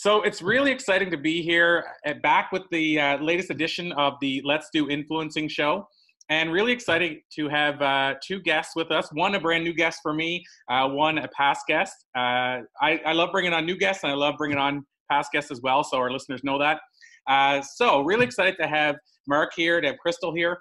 [0.00, 4.14] So it's really exciting to be here at, back with the uh, latest edition of
[4.22, 5.86] the Let's Do Influencing show.
[6.30, 9.10] And really exciting to have uh, two guests with us.
[9.12, 12.06] One, a brand new guest for me, uh, one, a past guest.
[12.16, 15.50] Uh, I, I, love bringing on new guests and I love bringing on past guests
[15.50, 16.80] as well, so our listeners know that.
[17.26, 18.96] Uh, so, really excited to have
[19.28, 20.56] Mark here, to have Crystal here.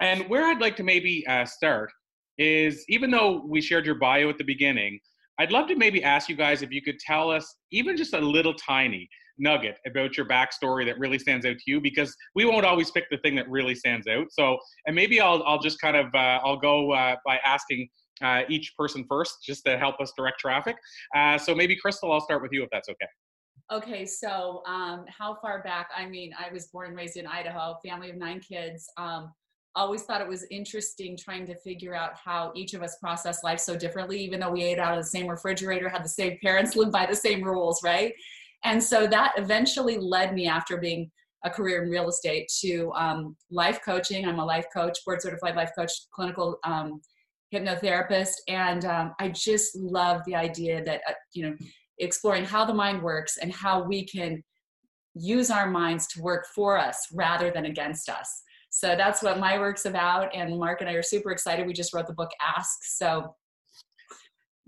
[0.00, 1.90] And where I'd like to maybe uh, start
[2.38, 5.00] is even though we shared your bio at the beginning,
[5.38, 8.20] I'd love to maybe ask you guys if you could tell us even just a
[8.20, 12.66] little tiny nugget about your backstory that really stands out to you because we won't
[12.66, 14.26] always pick the thing that really stands out.
[14.30, 17.88] So, and maybe I'll, I'll just kind of, uh, I'll go uh, by asking
[18.22, 20.76] uh, each person first just to help us direct traffic.
[21.16, 23.06] Uh, so maybe Crystal, I'll start with you if that's okay.
[23.72, 25.90] Okay, so um, how far back?
[25.96, 28.90] I mean, I was born and raised in Idaho, family of nine kids.
[28.96, 29.32] Um,
[29.76, 33.60] always thought it was interesting trying to figure out how each of us process life
[33.60, 36.76] so differently, even though we ate out of the same refrigerator, had the same parents,
[36.76, 38.12] lived by the same rules, right?
[38.64, 41.10] And so that eventually led me after being
[41.44, 44.26] a career in real estate to um, life coaching.
[44.26, 47.00] I'm a life coach, board certified life coach, clinical um,
[47.52, 51.56] hypnotherapist, and um, I just love the idea that uh, you know
[51.98, 54.42] exploring how the mind works and how we can
[55.14, 58.42] use our minds to work for us rather than against us.
[58.70, 60.34] So that's what my work's about.
[60.34, 61.66] And Mark and I are super excited.
[61.66, 62.78] We just wrote the book Ask.
[62.84, 63.34] So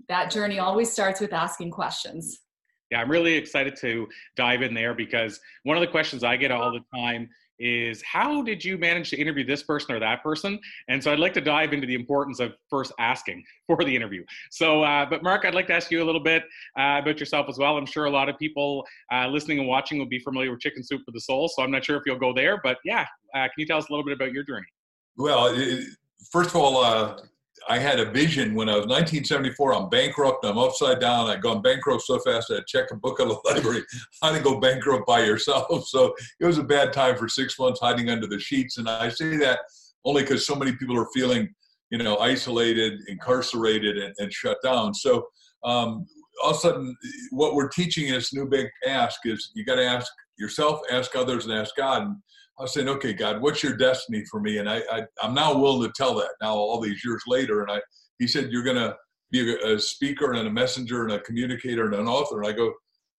[0.09, 2.41] that journey always starts with asking questions.
[2.91, 6.51] Yeah, I'm really excited to dive in there because one of the questions I get
[6.51, 7.29] all the time
[7.63, 10.59] is how did you manage to interview this person or that person?
[10.89, 14.23] And so I'd like to dive into the importance of first asking for the interview.
[14.51, 16.43] So, uh, but Mark, I'd like to ask you a little bit
[16.77, 17.77] uh, about yourself as well.
[17.77, 20.83] I'm sure a lot of people uh, listening and watching will be familiar with Chicken
[20.83, 21.47] Soup for the Soul.
[21.47, 23.87] So I'm not sure if you'll go there, but yeah, uh, can you tell us
[23.89, 24.67] a little bit about your journey?
[25.15, 25.55] Well,
[26.31, 27.17] first of all, uh,
[27.69, 29.73] I had a vision when I was 1974.
[29.73, 30.45] I'm bankrupt.
[30.45, 31.29] I'm upside down.
[31.29, 33.83] I'd gone bankrupt so fast I had to check a book at the library.
[34.21, 35.67] How to go bankrupt by yourself.
[35.93, 38.77] So it was a bad time for six months hiding under the sheets.
[38.77, 39.59] And I say that
[40.05, 41.53] only because so many people are feeling,
[41.91, 44.93] you know, isolated, incarcerated, and, and shut down.
[44.93, 45.27] So
[45.63, 46.07] um,
[46.43, 46.95] all of a sudden,
[47.31, 51.15] what we're teaching in this new big ask is you got to ask yourself, ask
[51.15, 52.03] others, and ask God.
[52.03, 52.15] And
[52.59, 54.59] I was saying, okay, God, what's your destiny for me?
[54.59, 57.61] And I, I am now willing to tell that now all these years later.
[57.61, 57.81] And I,
[58.19, 58.95] he said, you're going to
[59.31, 62.41] be a, a, speaker and a messenger and a communicator and an author.
[62.41, 62.71] And I go,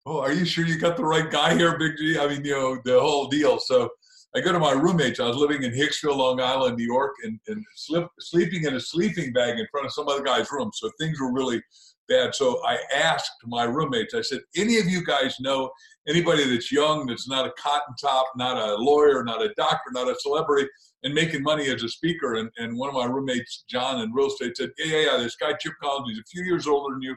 [0.07, 2.19] oh, are you sure you got the right guy here, Big G?
[2.19, 3.59] I mean, you know, the whole deal.
[3.59, 3.89] So
[4.37, 5.19] I go to my roommates.
[5.19, 8.81] I was living in Hicksville, Long Island, New York, and, and slip, sleeping in a
[8.81, 10.71] sleeping bag in front of some other guy's room.
[10.75, 11.61] So things were really
[12.09, 12.35] bad.
[12.35, 15.71] So I asked my roommates, I said, any of you guys know
[16.09, 20.09] anybody that's young, that's not a cotton top, not a lawyer, not a doctor, not
[20.09, 20.69] a celebrity,
[21.03, 22.35] and making money as a speaker?
[22.35, 25.37] And, and one of my roommates, John in real estate, said, yeah, yeah, yeah, this
[25.37, 27.17] guy, Chip Collins, he's a few years older than you.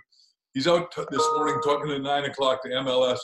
[0.53, 3.19] He's out t- this morning talking at 9 o'clock to MLS.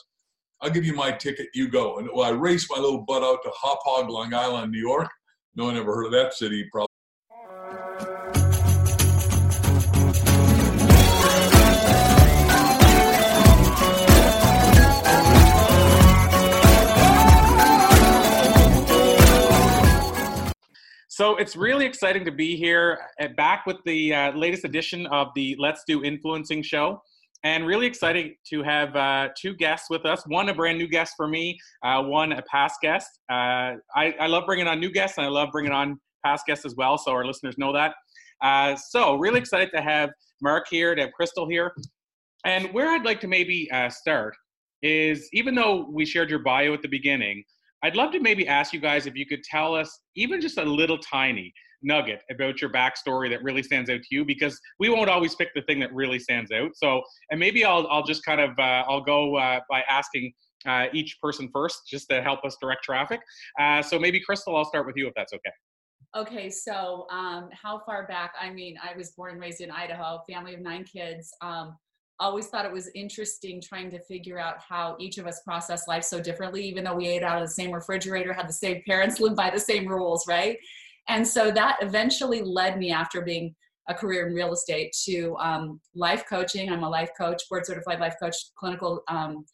[0.61, 1.97] I'll give you my ticket, you go.
[1.97, 5.09] And well, I raced my little butt out to Hauppauge, Long Island, New York.
[5.55, 8.42] No one ever heard of that city, probably.
[21.13, 25.27] So it's really exciting to be here at, back with the uh, latest edition of
[25.35, 27.03] the Let's Do Influencing show.
[27.43, 30.23] And really exciting to have uh, two guests with us.
[30.25, 33.19] One, a brand new guest for me, uh, one, a past guest.
[33.29, 36.65] Uh, I, I, love bringing on new guests and I love bringing on past guests
[36.65, 37.93] as well, so our listeners know that.
[38.41, 40.09] Uh, so, really excited to have
[40.41, 41.73] Mark here, to have Crystal here.
[42.43, 44.35] And where I'd like to maybe uh, start
[44.81, 47.43] is even though we shared your bio at the beginning,
[47.83, 50.63] I'd love to maybe ask you guys if you could tell us even just a
[50.63, 55.09] little tiny nugget about your backstory that really stands out to you because we won't
[55.09, 56.71] always pick the thing that really stands out.
[56.75, 60.31] So, and maybe I'll, I'll just kind of, uh, I'll go uh, by asking
[60.65, 63.19] uh, each person first just to help us direct traffic.
[63.59, 65.51] Uh, so maybe Crystal, I'll start with you if that's okay.
[66.15, 68.33] Okay, so um, how far back?
[68.39, 71.33] I mean, I was born and raised in Idaho, family of nine kids.
[71.41, 71.75] Um,
[72.19, 76.03] always thought it was interesting trying to figure out how each of us process life
[76.03, 79.19] so differently, even though we ate out of the same refrigerator, had the same parents,
[79.19, 80.57] lived by the same rules, right?
[81.09, 83.55] And so that eventually led me after being
[83.89, 86.71] a career in real estate to um, life coaching.
[86.71, 89.45] I'm a life coach, board certified life coach, clinical um,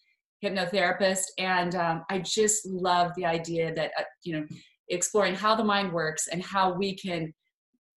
[0.44, 4.46] hypnotherapist, and um, I just love the idea that uh, you know
[4.90, 7.34] exploring how the mind works and how we can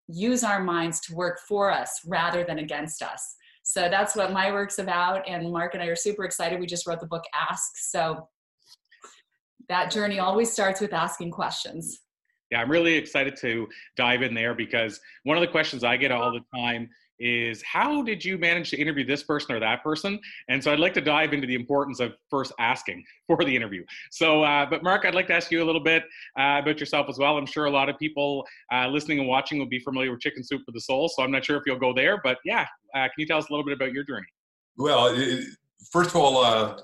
[0.08, 3.36] use our minds to work for us rather than against us.
[3.62, 5.28] So that's what my work's about.
[5.28, 6.58] And Mark and I are super excited.
[6.58, 7.72] We just wrote the book Ask.
[7.76, 8.28] So
[9.68, 12.00] that journey always starts with asking questions.
[12.50, 13.66] Yeah, I'm really excited to
[13.96, 16.88] dive in there because one of the questions I get all the time
[17.22, 20.18] is how did you manage to interview this person or that person?
[20.48, 23.84] And so I'd like to dive into the importance of first asking for the interview.
[24.10, 26.02] So, uh, but Mark, I'd like to ask you a little bit
[26.38, 27.38] uh, about yourself as well.
[27.38, 30.42] I'm sure a lot of people uh, listening and watching will be familiar with Chicken
[30.42, 31.08] Soup for the Soul.
[31.08, 33.48] So I'm not sure if you'll go there, but yeah, uh, can you tell us
[33.48, 34.26] a little bit about your journey?
[34.76, 35.16] Well,
[35.92, 36.78] first of all, uh,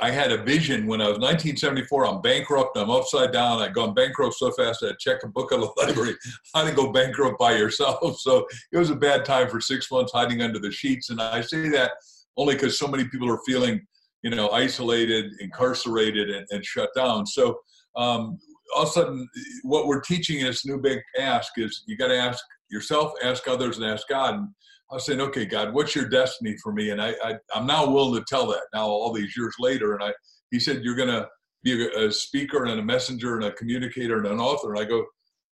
[0.00, 2.06] I had a vision when I was 1974.
[2.06, 2.76] I'm bankrupt.
[2.76, 3.62] I'm upside down.
[3.62, 6.14] I'd gone bankrupt so fast I check a book at the library.
[6.54, 8.00] How to go bankrupt by yourself.
[8.24, 11.10] So it was a bad time for six months hiding under the sheets.
[11.10, 11.92] And I say that
[12.36, 13.86] only because so many people are feeling,
[14.22, 17.26] you know, isolated, incarcerated, and, and shut down.
[17.26, 17.58] So
[17.96, 18.38] um,
[18.74, 19.28] all of a sudden,
[19.62, 23.46] what we're teaching in this new big ask is you got to ask yourself, ask
[23.46, 24.34] others, and ask God.
[24.34, 24.48] And
[24.94, 26.90] I was saying, okay, God, what's your destiny for me?
[26.90, 29.92] And I, I am now willing to tell that now all these years later.
[29.92, 30.12] And I,
[30.52, 31.26] he said, you're going to
[31.64, 34.72] be a, a, speaker and a messenger and a communicator and an author.
[34.72, 35.04] And I go,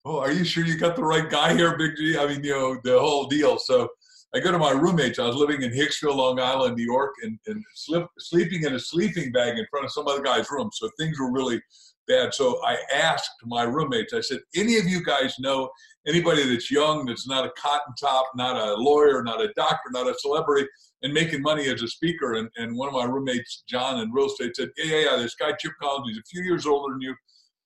[0.04, 2.16] oh, are you sure you got the right guy here, Big G?
[2.16, 3.58] I mean, you know, the whole deal.
[3.58, 3.88] So
[4.32, 5.18] I go to my roommates.
[5.18, 8.78] I was living in Hicksville, Long Island, New York, and, and slip, sleeping in a
[8.78, 10.70] sleeping bag in front of some other guy's room.
[10.72, 11.60] So things were really
[12.06, 12.32] bad.
[12.32, 15.68] So I asked my roommates, I said, any of you guys know
[16.06, 20.08] anybody that's young, that's not a cotton top, not a lawyer, not a doctor, not
[20.08, 20.68] a celebrity,
[21.02, 22.34] and making money as a speaker?
[22.34, 25.34] And, and one of my roommates, John in real estate, said, yeah, yeah, yeah, this
[25.34, 27.14] guy, Chip Collins, he's a few years older than you.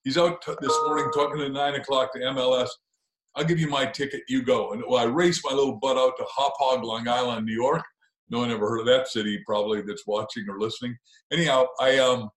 [0.04, 2.68] He's out t- this morning talking at 9 o'clock to MLS.
[3.34, 4.72] I'll give you my ticket, you go.
[4.72, 7.84] And well, I raced my little butt out to Hauppauge, Long Island, New York.
[8.30, 10.96] No one ever heard of that city, probably, that's watching or listening.
[11.32, 12.30] Anyhow, I um,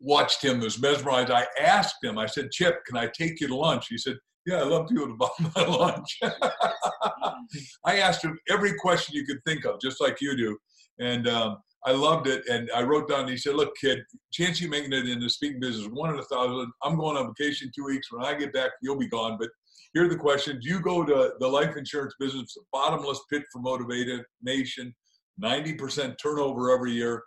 [0.00, 1.30] watched him, was mesmerized.
[1.30, 3.86] I asked him, I said, Chip, can I take you to lunch?
[3.88, 4.16] He said,
[4.46, 6.18] Yeah, I'd love go to buy my lunch.
[7.86, 10.56] I asked him every question you could think of, just like you do.
[10.98, 12.46] And um, I loved it.
[12.48, 14.00] And I wrote down, he said, Look, kid,
[14.32, 16.72] chance you making it in the speaking business one in a thousand.
[16.82, 18.10] I'm going on vacation two weeks.
[18.10, 19.36] When I get back, you'll be gone.
[19.38, 19.50] But
[19.94, 20.64] here are the questions.
[20.64, 24.94] You go to the life insurance business, bottomless pit for motivated nation,
[25.42, 27.22] 90% turnover every year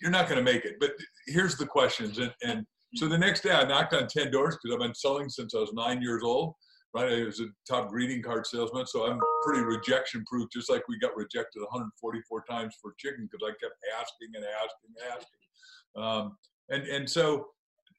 [0.00, 0.76] you're not going to make it.
[0.80, 0.92] But
[1.26, 2.18] here's the questions.
[2.18, 5.28] And, and so the next day I knocked on 10 doors because I've been selling
[5.28, 6.54] since I was nine years old.
[6.92, 7.20] Right.
[7.20, 8.84] I was a top greeting card salesman.
[8.84, 13.46] So I'm pretty rejection proof, just like we got rejected 144 times for chicken because
[13.48, 15.36] I kept asking and asking and asking.
[15.96, 16.36] Um,
[16.68, 17.46] and, and so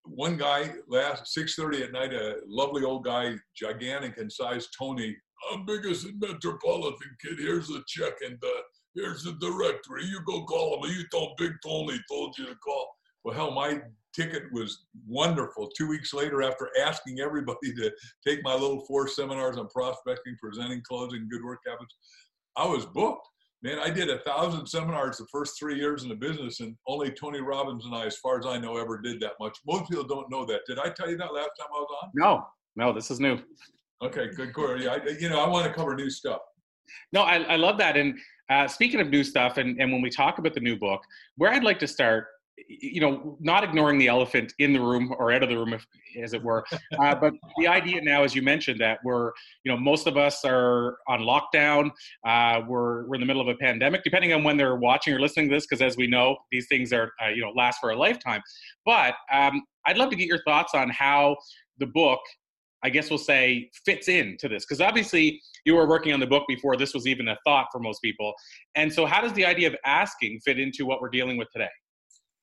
[0.03, 5.15] one guy last 6.30 at night, a lovely old guy, gigantic in size, Tony,
[5.53, 7.39] I'm biggest in metropolitan kid.
[7.39, 8.61] Here's a check and uh,
[8.95, 10.05] Here's the directory.
[10.05, 10.91] You go call him.
[10.91, 12.89] You told Big Tony told you to call.
[13.23, 13.79] Well, hell, my
[14.13, 15.69] ticket was wonderful.
[15.69, 17.91] Two weeks later, after asking everybody to
[18.25, 21.95] take my little four seminars on prospecting, presenting, closing, good work habits,
[22.55, 23.27] I was booked.
[23.63, 27.11] Man, I did a thousand seminars the first three years in the business, and only
[27.11, 29.55] Tony Robbins and I, as far as I know, ever did that much.
[29.67, 30.61] Most people don't know that.
[30.67, 32.09] Did I tell you that last time I was on?
[32.15, 33.39] No, no, this is new.
[34.03, 34.87] Okay, good, Corey.
[34.87, 36.41] I, you know, I want to cover new stuff.
[37.13, 37.95] No, I, I love that.
[37.95, 38.17] And
[38.49, 41.01] uh, speaking of new stuff, and, and when we talk about the new book,
[41.37, 42.27] where I'd like to start,
[42.67, 45.85] you know, not ignoring the elephant in the room or out of the room, if,
[46.21, 46.63] as it were,
[46.99, 49.31] uh, but the idea now, as you mentioned, that we're,
[49.63, 51.91] you know, most of us are on lockdown.
[52.25, 55.19] Uh, we're we're in the middle of a pandemic, depending on when they're watching or
[55.19, 57.91] listening to this, because as we know, these things are, uh, you know, last for
[57.91, 58.41] a lifetime.
[58.85, 61.37] But um, I'd love to get your thoughts on how
[61.79, 62.19] the book
[62.83, 66.45] I guess we'll say fits into this because obviously you were working on the book
[66.47, 68.33] before this was even a thought for most people.
[68.75, 71.69] And so, how does the idea of asking fit into what we're dealing with today?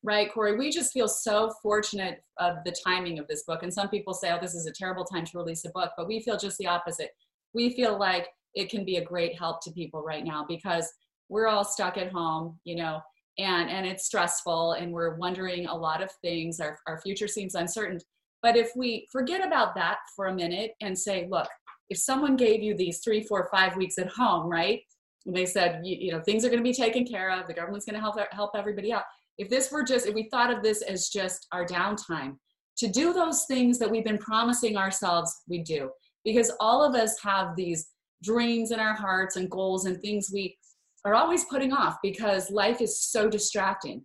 [0.04, 0.56] Right, Corey.
[0.56, 3.62] We just feel so fortunate of the timing of this book.
[3.62, 5.90] And some people say, oh, this is a terrible time to release a book.
[5.96, 7.10] But we feel just the opposite.
[7.52, 10.88] We feel like it can be a great help to people right now because
[11.28, 13.00] we're all stuck at home, you know,
[13.38, 16.60] and, and it's stressful and we're wondering a lot of things.
[16.60, 17.98] Our, our future seems uncertain.
[18.42, 21.48] But if we forget about that for a minute and say, look,
[21.90, 24.80] if someone gave you these three, four, five weeks at home, right?
[25.26, 27.46] And they said, you, you know, things are going to be taken care of.
[27.46, 29.04] The government's going to help help everybody out.
[29.38, 32.37] If this were just, if we thought of this as just our downtime,
[32.78, 35.90] to do those things that we've been promising ourselves we do,
[36.25, 37.88] because all of us have these
[38.23, 40.57] dreams in our hearts and goals and things we
[41.04, 44.04] are always putting off because life is so distracting.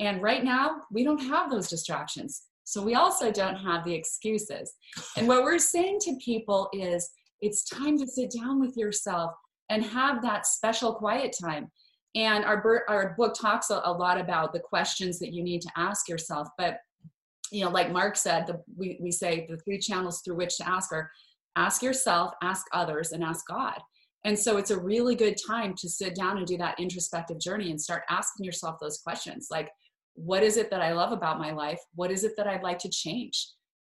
[0.00, 2.42] And right now, we don't have those distractions.
[2.64, 4.72] So we also don't have the excuses.
[5.16, 7.10] And what we're saying to people is
[7.40, 9.32] it's time to sit down with yourself
[9.68, 11.68] and have that special quiet time.
[12.14, 15.70] And our, our book talks a, a lot about the questions that you need to
[15.76, 16.48] ask yourself.
[16.58, 16.78] But,
[17.50, 20.68] you know, like Mark said, the, we, we say the three channels through which to
[20.68, 21.10] ask are
[21.56, 23.78] ask yourself, ask others, and ask God.
[24.24, 27.70] And so it's a really good time to sit down and do that introspective journey
[27.70, 29.70] and start asking yourself those questions like,
[30.14, 31.80] what is it that I love about my life?
[31.94, 33.48] What is it that I'd like to change?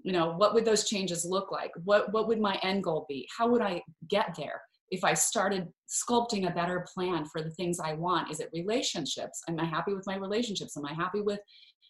[0.01, 1.71] You know, what would those changes look like?
[1.83, 3.27] What, what would my end goal be?
[3.37, 4.61] How would I get there?
[4.91, 9.41] If I started sculpting a better plan for the things I want, is it relationships?
[9.49, 10.77] Am I happy with my relationships?
[10.77, 11.39] Am I happy with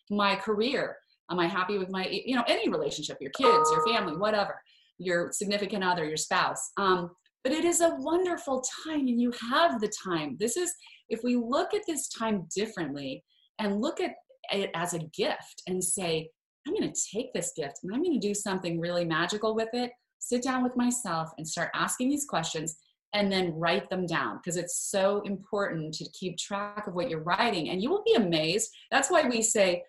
[0.09, 0.97] my career?
[1.31, 4.61] Am I happy with my, you know, any relationship, your kids, your family, whatever,
[4.97, 6.71] your significant other, your spouse?
[6.77, 7.11] Um,
[7.43, 10.37] but it is a wonderful time and you have the time.
[10.39, 10.73] This is,
[11.09, 13.23] if we look at this time differently,
[13.59, 14.11] and look at
[14.51, 16.29] it as a gift and say,
[16.67, 19.69] I'm going to take this gift and I'm going to do something really magical with
[19.73, 19.91] it.
[20.19, 22.77] Sit down with myself and start asking these questions
[23.15, 27.23] and then write them down because it's so important to keep track of what you're
[27.23, 27.69] writing.
[27.69, 28.69] And you will be amazed.
[28.91, 29.81] That's why we say,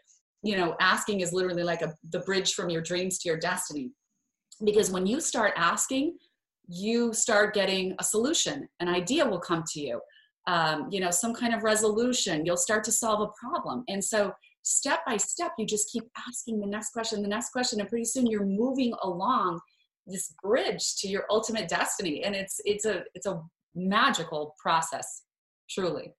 [0.43, 3.91] you know, asking is literally like a, the bridge from your dreams to your destiny.
[4.65, 6.17] Because when you start asking,
[6.69, 10.01] you start getting a solution, an idea will come to you
[10.47, 14.33] um, you know some kind of resolution you'll start to solve a problem and so
[14.63, 18.05] step by step you just keep asking the next question the next question and pretty
[18.05, 19.61] soon you're moving along
[20.07, 22.23] this bridge to your ultimate destiny.
[22.25, 23.43] And it's it's a it's a
[23.75, 25.23] magical process
[25.69, 26.15] truly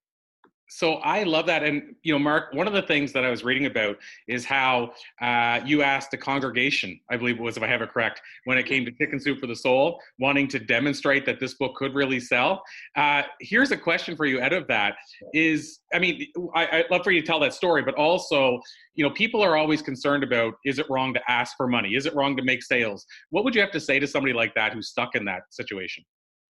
[0.69, 2.53] so I love that, and you know, Mark.
[2.53, 3.97] One of the things that I was reading about
[4.27, 7.89] is how uh, you asked the congregation, I believe it was, if I have it
[7.89, 11.53] correct, when it came to Chicken Soup for the Soul, wanting to demonstrate that this
[11.53, 12.63] book could really sell.
[12.97, 14.95] Uh, here's a question for you out of that:
[15.33, 18.59] Is I mean, I, I'd love for you to tell that story, but also,
[18.95, 21.95] you know, people are always concerned about: Is it wrong to ask for money?
[21.95, 23.05] Is it wrong to make sales?
[23.29, 26.03] What would you have to say to somebody like that who's stuck in that situation?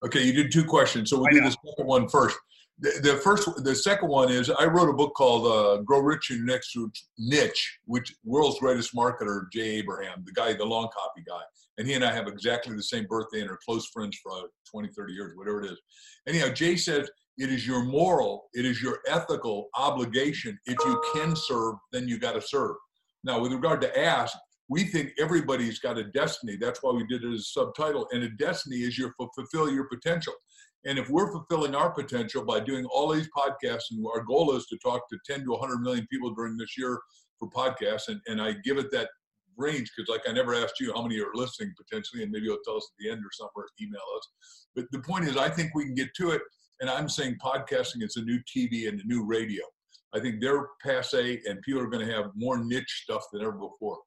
[0.03, 2.37] Okay, you did two questions, so we'll do the second one first
[2.79, 6.37] the, first, the second one is I wrote a book called uh, "Grow Rich in
[6.37, 6.77] Your Next
[7.17, 11.41] Niche," which world's greatest marketer Jay Abraham, the guy, the long copy guy,
[11.77, 14.41] and he and I have exactly the same birthday and are close friends for uh,
[14.71, 15.79] 20, 30 years, whatever it is.
[16.27, 20.57] Anyhow, Jay says it is your moral, it is your ethical obligation.
[20.65, 22.75] If you can serve, then you got to serve.
[23.23, 24.37] Now, with regard to ask,
[24.69, 26.57] we think everybody's got a destiny.
[26.59, 28.07] That's why we did it as a subtitle.
[28.11, 30.33] And a destiny is your fulfill your potential.
[30.85, 34.65] And if we're fulfilling our potential by doing all these podcasts, and our goal is
[34.67, 36.99] to talk to 10 to 100 million people during this year
[37.39, 39.09] for podcasts, and, and I give it that
[39.57, 42.59] range because, like, I never asked you how many are listening potentially, and maybe you'll
[42.63, 44.67] tell us at the end or somewhere, email us.
[44.75, 46.41] But the point is, I think we can get to it.
[46.79, 49.63] And I'm saying podcasting is a new TV and a new radio.
[50.13, 53.53] I think they're passe, and people are going to have more niche stuff than ever
[53.53, 53.97] before.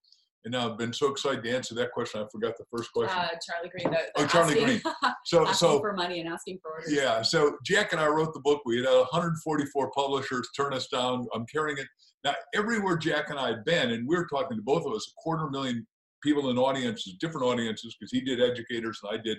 [0.44, 2.20] And I've been so excited to answer that question.
[2.20, 3.16] I forgot the first question.
[3.16, 3.90] Uh, Charlie Green.
[3.90, 4.82] The, the oh, Charlie asking, Green.
[5.26, 6.92] So, so for money and asking for orders.
[6.92, 7.20] Yeah.
[7.22, 8.62] So Jack and I wrote the book.
[8.64, 11.26] We had 144 publishers turn us down.
[11.34, 11.86] I'm carrying it
[12.24, 12.34] now.
[12.54, 15.14] Everywhere Jack and I had been, and we were talking to both of us, a
[15.22, 15.86] quarter million
[16.22, 19.38] people in audiences, different audiences, because he did educators and I did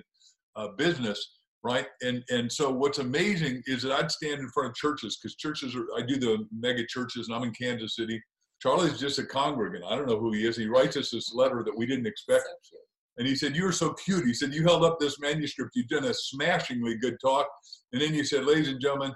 [0.55, 1.87] uh, business, right?
[2.03, 5.75] And and so what's amazing is that I'd stand in front of churches because churches
[5.75, 5.85] are.
[5.97, 8.21] I do the mega churches, and I'm in Kansas City
[8.61, 9.83] Charlie's just a congregant.
[9.87, 10.55] I don't know who he is.
[10.55, 12.45] He writes us this letter that we didn't expect.
[12.63, 12.77] So
[13.17, 14.25] and he said, You were so cute.
[14.25, 15.75] He said, You held up this manuscript.
[15.75, 17.47] You've done a smashingly good talk.
[17.93, 19.13] And then you said, Ladies and gentlemen,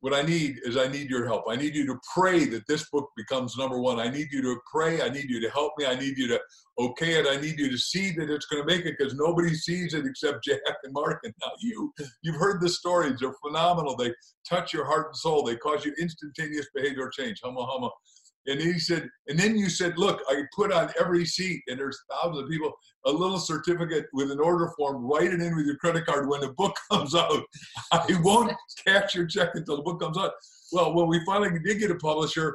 [0.00, 1.44] what I need is I need your help.
[1.48, 3.98] I need you to pray that this book becomes number one.
[3.98, 5.00] I need you to pray.
[5.00, 5.86] I need you to help me.
[5.86, 6.40] I need you to
[6.78, 7.26] okay it.
[7.26, 10.04] I need you to see that it's going to make it because nobody sees it
[10.04, 11.90] except Jack and Mark and not you.
[12.22, 13.20] You've heard the stories.
[13.20, 13.96] They're phenomenal.
[13.96, 14.12] They
[14.46, 15.42] touch your heart and soul.
[15.42, 17.40] They cause you instantaneous behavior change.
[17.42, 17.90] Huma, huma.
[18.46, 21.98] And he said, and then you said, look, I put on every seat, and there's
[22.10, 22.72] thousands of people,
[23.06, 25.04] a little certificate with an order form.
[25.04, 27.42] Write it in with your credit card when the book comes out.
[27.92, 28.52] I won't
[28.86, 30.32] cash your check until the book comes out.
[30.72, 32.54] Well, when we finally did get a publisher,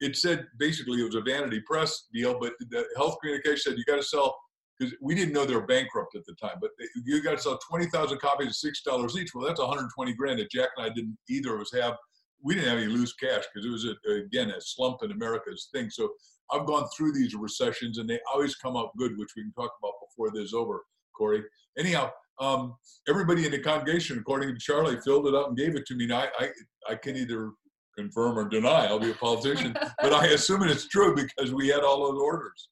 [0.00, 3.84] it said basically it was a vanity press deal, but the health communication said you
[3.84, 4.36] got to sell
[4.78, 6.70] because we didn't know they were bankrupt at the time, but
[7.04, 9.34] you got to sell 20,000 copies at $6 each.
[9.34, 11.96] Well, that's 120 grand that Jack and I didn't either of us have
[12.42, 15.68] we didn't have any loose cash because it was a, again a slump in America's
[15.72, 15.90] thing.
[15.90, 16.10] So
[16.52, 19.72] I've gone through these recessions and they always come out good, which we can talk
[19.80, 20.84] about before this is over,
[21.16, 21.42] Corey.
[21.78, 22.74] Anyhow, um,
[23.08, 26.06] everybody in the congregation, according to Charlie, filled it up and gave it to me.
[26.06, 26.48] Now I, I,
[26.90, 27.52] I can either
[27.96, 28.86] confirm or deny.
[28.86, 32.68] I'll be a politician, but I assume it's true because we had all those orders.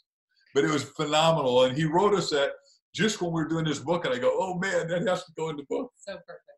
[0.55, 2.53] But it was phenomenal, and he wrote us that
[2.95, 5.33] just when we were doing this book, and I go, "Oh man, that has to
[5.37, 6.58] go in the book." So perfect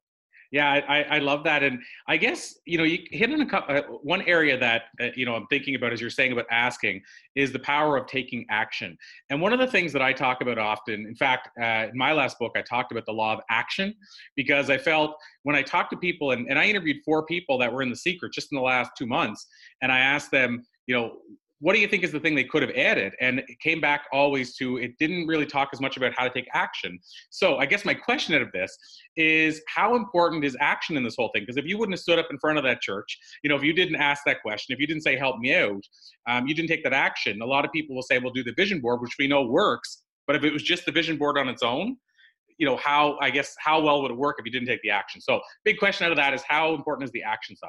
[0.53, 3.77] Yeah, I, I love that, and I guess you know you hit on a couple,
[3.77, 7.03] uh, one area that uh, you know I'm thinking about as you're saying about asking
[7.37, 8.99] is the power of taking action.
[9.31, 12.13] And one of the things that I talk about often, in fact, uh, in my
[12.13, 13.95] last book, I talked about the law of action
[14.35, 15.15] because I felt
[15.45, 17.97] when I talked to people, and, and I interviewed four people that were in the
[17.97, 19.47] secret just in the last two months,
[19.83, 21.19] and I asked them, you know,
[21.61, 23.15] what do you think is the thing they could have added?
[23.21, 26.31] And it came back always to it didn't really talk as much about how to
[26.31, 26.99] take action.
[27.29, 28.77] So I guess my question out of this
[29.17, 31.43] is how important is action in this whole thing?
[31.43, 33.63] Because if you wouldn't have stood up in front of that church, you know, if
[33.63, 35.83] you didn't ask that question, if you didn't say help me out,
[36.27, 37.43] um, you didn't take that action.
[37.43, 40.03] A lot of people will say, "We'll do the vision board," which we know works.
[40.27, 41.97] But if it was just the vision board on its own,
[42.57, 44.91] you know, how I guess how well would it work if you didn't take the
[44.91, 45.21] action?
[45.21, 47.69] So big question out of that is how important is the action side?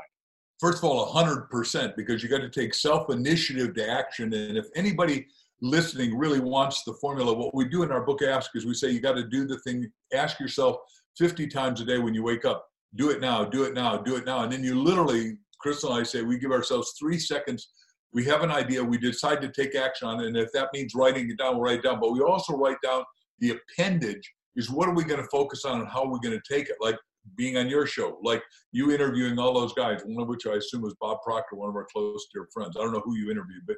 [0.61, 4.31] First of all, 100%, because you got to take self initiative to action.
[4.33, 5.27] And if anybody
[5.61, 8.91] listening really wants the formula, what we do in our book Ask is we say
[8.91, 10.77] you got to do the thing, ask yourself
[11.17, 14.15] 50 times a day when you wake up, do it now, do it now, do
[14.15, 14.43] it now.
[14.43, 17.69] And then you literally, Crystal and I say, we give ourselves three seconds.
[18.13, 20.27] We have an idea, we decide to take action on it.
[20.27, 21.99] And if that means writing it down, we'll write it down.
[21.99, 23.03] But we also write down
[23.39, 26.39] the appendage is what are we going to focus on and how are we going
[26.39, 26.75] to take it?
[26.81, 26.97] Like
[27.35, 30.81] being on your show, like you interviewing all those guys, one of which I assume
[30.81, 32.75] was Bob Proctor, one of our close dear friends.
[32.77, 33.77] I don't know who you interviewed, but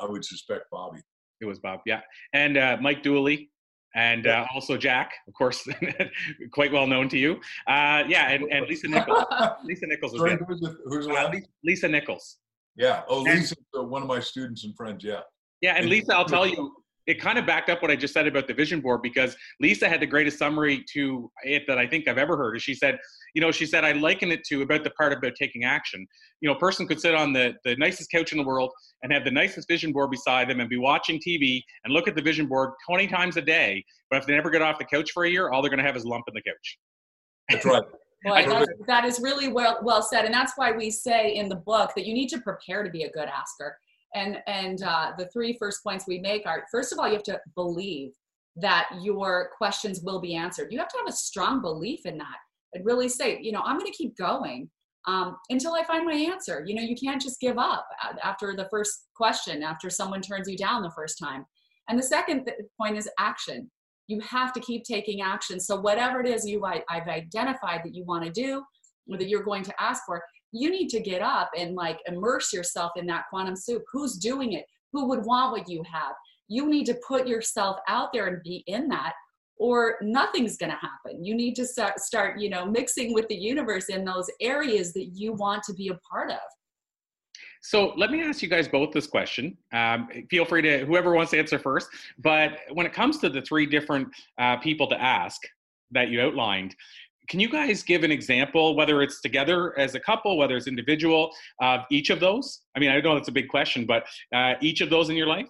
[0.00, 1.00] I would suspect Bobby.
[1.40, 2.00] It was Bob, yeah.
[2.34, 3.50] And uh, Mike Dooley,
[3.94, 5.66] and uh, also Jack, of course,
[6.52, 7.40] quite well known to you.
[7.66, 9.24] Uh, yeah, and, and Lisa Nichols.
[9.64, 11.32] Lisa Nichols was Sorry, who's, the, who's uh,
[11.64, 12.38] Lisa Nichols.
[12.76, 13.02] Yeah.
[13.08, 15.04] Oh, Lisa, one of my students and friends.
[15.04, 15.20] Yeah.
[15.60, 16.72] Yeah, and Lisa, I'll tell you,
[17.10, 19.88] it kind of backed up what I just said about the vision board because Lisa
[19.88, 22.62] had the greatest summary to it that I think I've ever heard.
[22.62, 23.00] She said,
[23.34, 26.06] you know, she said, I liken it to about the part about taking action.
[26.40, 28.70] You know, a person could sit on the, the nicest couch in the world
[29.02, 32.14] and have the nicest vision board beside them and be watching TV and look at
[32.14, 33.84] the vision board 20 times a day.
[34.08, 35.84] But if they never get off the couch for a year, all they're going to
[35.84, 36.78] have is a lump in the couch.
[37.50, 37.82] That's right.
[38.22, 40.26] Well, that's, that is really well, well said.
[40.26, 43.04] And that's why we say in the book that you need to prepare to be
[43.04, 43.78] a good asker
[44.14, 47.22] and and uh, the three first points we make are first of all you have
[47.24, 48.10] to believe
[48.56, 50.72] that your questions will be answered.
[50.72, 52.36] You have to have a strong belief in that
[52.74, 54.68] and really say you know i'm going to keep going
[55.06, 56.64] um, until i find my answer.
[56.66, 57.86] You know you can't just give up
[58.22, 61.44] after the first question after someone turns you down the first time.
[61.88, 63.70] And the second th- point is action.
[64.06, 65.58] You have to keep taking action.
[65.58, 68.62] So whatever it is you I, i've identified that you want to do
[69.10, 72.52] or that you're going to ask for you need to get up and like immerse
[72.52, 73.82] yourself in that quantum soup.
[73.92, 74.64] Who's doing it?
[74.92, 76.14] Who would want what you have?
[76.48, 79.12] You need to put yourself out there and be in that
[79.60, 81.22] or nothing's going to happen.
[81.22, 85.10] You need to start, start, you know, mixing with the universe in those areas that
[85.12, 86.38] you want to be a part of.
[87.62, 89.58] So let me ask you guys both this question.
[89.74, 91.90] Um, feel free to whoever wants to answer first.
[92.18, 94.08] But when it comes to the three different
[94.38, 95.38] uh, people to ask
[95.90, 96.74] that you outlined,
[97.30, 101.30] can you guys give an example, whether it's together as a couple, whether it's individual,
[101.62, 102.62] of each of those?
[102.76, 105.28] I mean, I know that's a big question, but uh, each of those in your
[105.28, 105.46] life?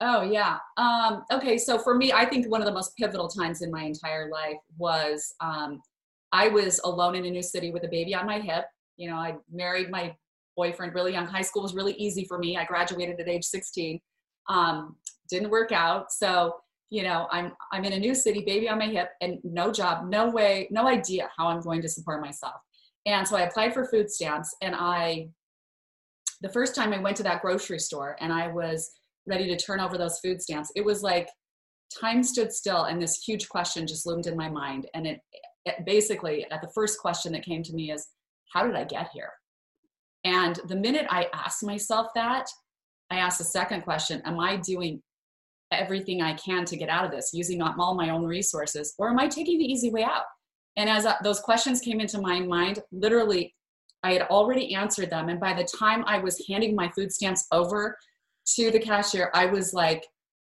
[0.00, 0.56] Oh, yeah.
[0.78, 3.82] Um, okay, so for me, I think one of the most pivotal times in my
[3.82, 5.82] entire life was um,
[6.32, 8.64] I was alone in a new city with a baby on my hip.
[8.96, 10.16] You know, I married my
[10.56, 11.26] boyfriend really young.
[11.26, 12.56] High school was really easy for me.
[12.56, 14.00] I graduated at age 16.
[14.48, 14.96] Um,
[15.28, 16.12] didn't work out.
[16.12, 16.54] So
[16.90, 20.08] you know i'm i'm in a new city baby on my hip and no job
[20.08, 22.54] no way no idea how i'm going to support myself.
[23.06, 25.28] And so i applied for food stamps and i
[26.40, 28.90] the first time i went to that grocery store and i was
[29.26, 31.28] ready to turn over those food stamps it was like
[31.88, 34.86] time stood still and this huge question just loomed in my mind.
[34.94, 35.20] And it,
[35.64, 38.06] it basically at the first question that came to me is
[38.52, 39.30] how did i get here?
[40.24, 42.46] And the minute i asked myself that
[43.10, 45.00] i asked the second question am i doing
[45.72, 49.18] everything I can to get out of this, using all my own resources, or am
[49.18, 50.24] I taking the easy way out?
[50.76, 53.54] And as uh, those questions came into my mind, literally,
[54.02, 55.28] I had already answered them.
[55.28, 57.96] And by the time I was handing my food stamps over
[58.56, 60.06] to the cashier, I was like,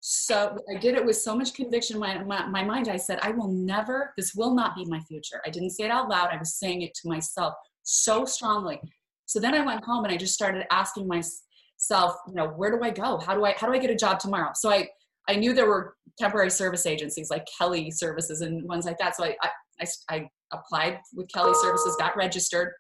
[0.01, 2.89] so I did it with so much conviction in my, my, my mind.
[2.89, 5.41] I said, I will never, this will not be my future.
[5.47, 6.31] I didn't say it out loud.
[6.33, 8.81] I was saying it to myself so strongly.
[9.27, 12.85] So then I went home and I just started asking myself, you know, where do
[12.85, 13.19] I go?
[13.19, 14.51] How do I, how do I get a job tomorrow?
[14.55, 14.89] So I,
[15.29, 19.17] I knew there were temporary service agencies like Kelly Services and ones like that.
[19.17, 19.37] So I,
[19.81, 22.73] I, I applied with Kelly Services, got registered,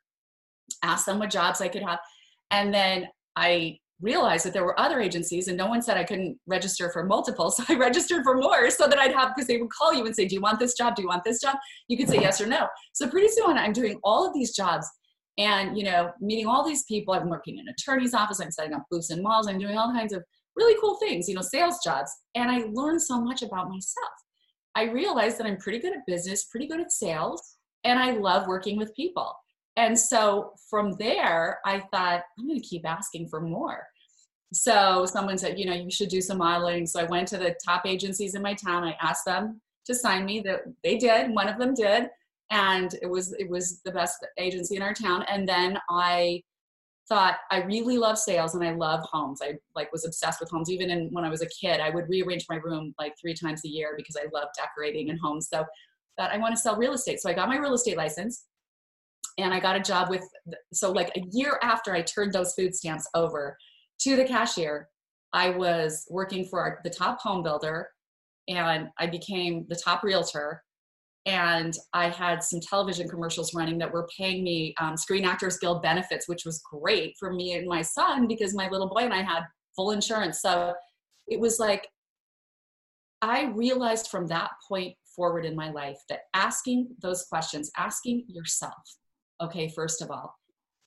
[0.82, 1.98] asked them what jobs I could have.
[2.50, 6.36] And then I realized that there were other agencies and no one said I couldn't
[6.46, 7.50] register for multiple.
[7.56, 10.14] So I registered for more so that I'd have, because they would call you and
[10.14, 10.96] say, do you want this job?
[10.96, 11.56] Do you want this job?
[11.88, 12.66] You could say yes or no.
[12.92, 14.88] So pretty soon I'm doing all of these jobs
[15.38, 17.14] and, you know, meeting all these people.
[17.14, 18.40] I'm working in an attorney's office.
[18.40, 19.46] I'm setting up booths in malls.
[19.46, 20.22] I'm doing all kinds of
[20.56, 22.10] really cool things, you know, sales jobs.
[22.34, 24.12] And I learned so much about myself.
[24.74, 28.46] I realized that I'm pretty good at business, pretty good at sales, and I love
[28.46, 29.34] working with people.
[29.76, 33.86] And so from there, I thought, I'm going to keep asking for more.
[34.52, 36.86] So someone said, you know, you should do some modeling.
[36.86, 38.84] So I went to the top agencies in my town.
[38.84, 40.40] I asked them to sign me.
[40.40, 41.30] That they did.
[41.30, 42.08] One of them did,
[42.50, 45.24] and it was it was the best agency in our town.
[45.30, 46.42] And then I
[47.08, 49.40] thought I really love sales and I love homes.
[49.42, 50.70] I like was obsessed with homes.
[50.70, 53.62] Even in, when I was a kid, I would rearrange my room like three times
[53.64, 55.48] a year because I love decorating and homes.
[55.48, 55.64] So
[56.18, 57.20] that I want to sell real estate.
[57.20, 58.44] So I got my real estate license
[59.38, 60.22] and I got a job with,
[60.72, 63.56] so like a year after I turned those food stamps over
[64.00, 64.88] to the cashier,
[65.32, 67.88] I was working for the top home builder
[68.48, 70.62] and I became the top realtor.
[71.24, 75.82] And I had some television commercials running that were paying me um, Screen Actors Guild
[75.82, 79.22] benefits, which was great for me and my son because my little boy and I
[79.22, 79.44] had
[79.76, 80.42] full insurance.
[80.42, 80.74] So
[81.28, 81.86] it was like,
[83.20, 88.82] I realized from that point forward in my life that asking those questions, asking yourself,
[89.40, 90.34] okay, first of all,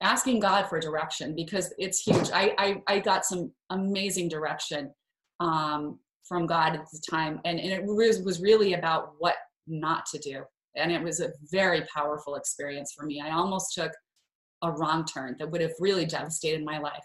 [0.02, 2.30] asking God for direction because it's huge.
[2.34, 4.92] I, I, I got some amazing direction
[5.40, 9.36] um, from God at the time, and, and it was, was really about what
[9.68, 10.44] not to do.
[10.76, 13.22] And it was a very powerful experience for me.
[13.22, 13.92] I almost took
[14.62, 17.04] a wrong turn that would have really devastated my life.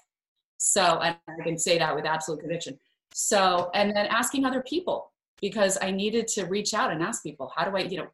[0.58, 2.78] So, I can say that with absolute conviction.
[3.14, 7.50] So, and then asking other people because I needed to reach out and ask people,
[7.56, 8.08] how do I, you know,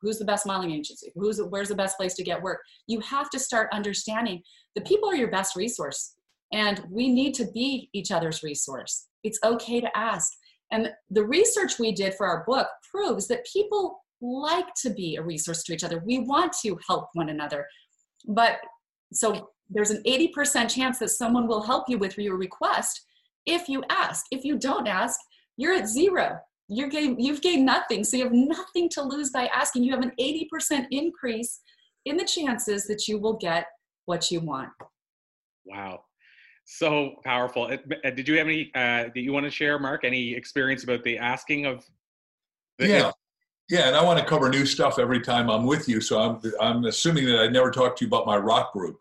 [0.00, 1.12] who's the best modeling agency?
[1.14, 2.60] Who's where's the best place to get work?
[2.86, 4.42] You have to start understanding
[4.74, 6.14] the people are your best resource,
[6.52, 9.06] and we need to be each other's resource.
[9.24, 10.32] It's okay to ask.
[10.70, 15.22] And the research we did for our book proves that people like to be a
[15.22, 16.02] resource to each other.
[16.04, 17.66] We want to help one another.
[18.26, 18.58] But
[19.12, 23.02] so there's an 80% chance that someone will help you with your request
[23.46, 24.26] if you ask.
[24.30, 25.18] If you don't ask,
[25.56, 28.04] you're at zero you're gain, you've gained nothing.
[28.04, 29.84] So you have nothing to lose by asking.
[29.84, 31.60] You have an 80% increase
[32.04, 33.66] in the chances that you will get
[34.04, 34.68] what you want.
[35.64, 36.04] Wow.
[36.70, 37.66] So powerful.
[37.66, 40.04] Did you have any, uh, that you want to share, Mark?
[40.04, 41.82] Any experience about the asking of?
[42.76, 43.10] The, yeah.
[43.70, 46.02] Yeah, and I want to cover new stuff every time I'm with you.
[46.02, 48.98] So I'm, I'm assuming that I never talked to you about my rock group.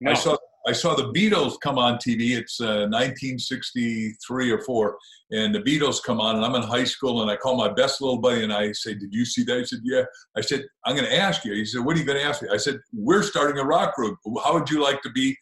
[0.00, 0.10] No.
[0.10, 2.36] I saw I saw the Beatles come on TV.
[2.38, 4.96] It's uh, 1963 or four,
[5.30, 8.00] and the Beatles come on, and I'm in high school, and I call my best
[8.00, 10.04] little buddy, and I say, "Did you see that?" He said, "Yeah."
[10.36, 12.42] I said, "I'm going to ask you." He said, "What are you going to ask
[12.42, 14.18] me?" I said, "We're starting a rock group.
[14.42, 15.36] How would you like to be?"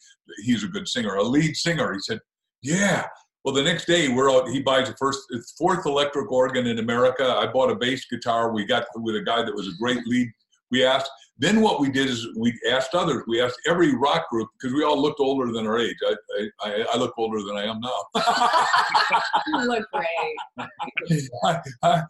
[0.44, 1.92] He's a good singer, a lead singer.
[1.92, 2.18] He said,
[2.62, 3.06] "Yeah."
[3.44, 4.48] Well, the next day, we're out.
[4.50, 5.20] He buys the first,
[5.58, 7.24] fourth electric organ in America.
[7.24, 8.52] I bought a bass guitar.
[8.52, 10.28] We got with a guy that was a great lead.
[10.72, 13.24] We asked then what we did is we asked others.
[13.26, 15.96] We asked every rock group because we all looked older than our age.
[16.06, 18.04] I, I, I look older than I am now.
[19.48, 21.28] you look great.
[21.44, 22.02] I, I,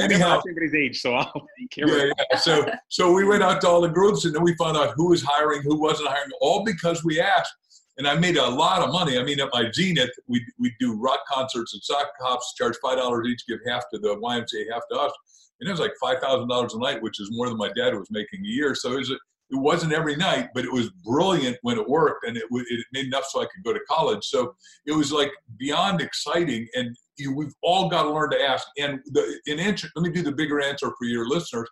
[0.00, 2.38] anyhow, everybody's age, so I'll yeah, yeah.
[2.38, 5.10] So so we went out to all the groups and then we found out who
[5.10, 7.52] was hiring, who wasn't hiring, all because we asked.
[7.96, 9.18] And I made a lot of money.
[9.18, 12.96] I mean, at my Zenith, we we do rock concerts and sock hops, charge five
[12.98, 15.12] dollars each, give half to the YMCA, half to us
[15.60, 17.94] and it was like five thousand dollars a night, which is more than my dad
[17.94, 18.74] was making a year.
[18.74, 19.14] So it was a,
[19.50, 23.06] it wasn't every night, but it was brilliant when it worked, and it it made
[23.06, 24.24] enough so I could go to college.
[24.24, 24.54] So
[24.86, 28.66] it was like beyond exciting, and you, we've all got to learn to ask.
[28.78, 31.68] And the in answer, let me do the bigger answer for your listeners.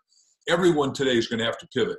[0.49, 1.99] Everyone today is going to have to pivot.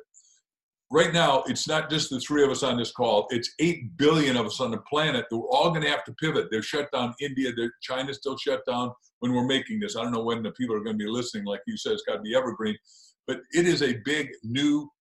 [0.92, 3.26] Right now, it's not just the three of us on this call.
[3.32, 5.26] It's eight billion of us on the planet.
[5.32, 6.50] We're all going to have to pivot.
[6.52, 7.16] They're shut down.
[7.20, 8.92] India, China's still shut down
[9.24, 9.96] when we're making this.
[9.96, 11.46] I don't know when the people are going to be listening.
[11.46, 12.78] Like you said, it's got to be evergreen,
[13.26, 14.92] but it is a big new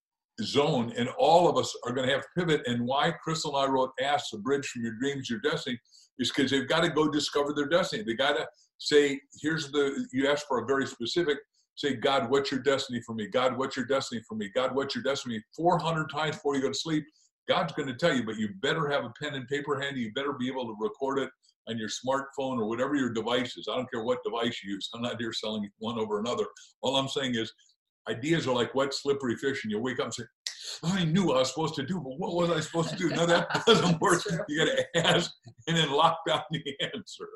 [0.40, 2.62] zone, and all of us are going to have to pivot.
[2.66, 5.76] And why Crystal and I wrote "Ask the Bridge from Your Dreams, Your Destiny"
[6.20, 8.04] is because they've got to go discover their destiny.
[8.04, 8.46] They got to
[8.78, 11.38] say, "Here's the." You ask for a very specific.
[11.74, 13.26] Say, God, what's your destiny for me?
[13.26, 14.50] God, what's your destiny for me?
[14.54, 15.42] God, what's your destiny?
[15.56, 17.02] 400 times before you go to sleep.
[17.48, 20.02] God's going to tell you, but you better have a pen and paper handy.
[20.02, 21.30] You better be able to record it
[21.68, 23.68] on your smartphone or whatever your device is.
[23.70, 24.88] I don't care what device you use.
[24.94, 26.44] I'm not here selling one over another.
[26.82, 27.52] All I'm saying is
[28.08, 30.24] ideas are like wet, slippery fish, and you wake up and say,
[30.84, 33.10] I knew what I was supposed to do, but what was I supposed to do?
[33.10, 34.22] No, that doesn't work.
[34.48, 35.32] You got to ask
[35.66, 36.62] and then lock down the
[36.94, 37.28] answer.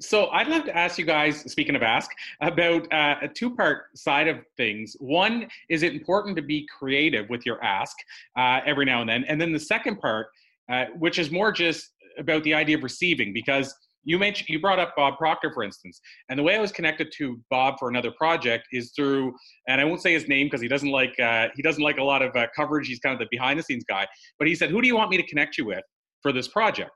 [0.00, 4.28] So I'd love to ask you guys, speaking of ask, about uh, a two-part side
[4.28, 4.96] of things.
[4.98, 7.96] One, is it important to be creative with your ask
[8.36, 9.24] uh, every now and then?
[9.24, 10.28] And then the second part,
[10.70, 14.78] uh, which is more just about the idea of receiving because you mentioned you brought
[14.78, 18.10] up Bob Proctor, for instance, and the way I was connected to Bob for another
[18.12, 19.34] project is through,
[19.68, 22.02] and I won't say his name because he doesn't like uh, he doesn't like a
[22.02, 22.86] lot of uh, coverage.
[22.86, 24.06] He's kind of the behind the scenes guy,
[24.38, 25.84] but he said, "Who do you want me to connect you with
[26.22, 26.90] for this project?"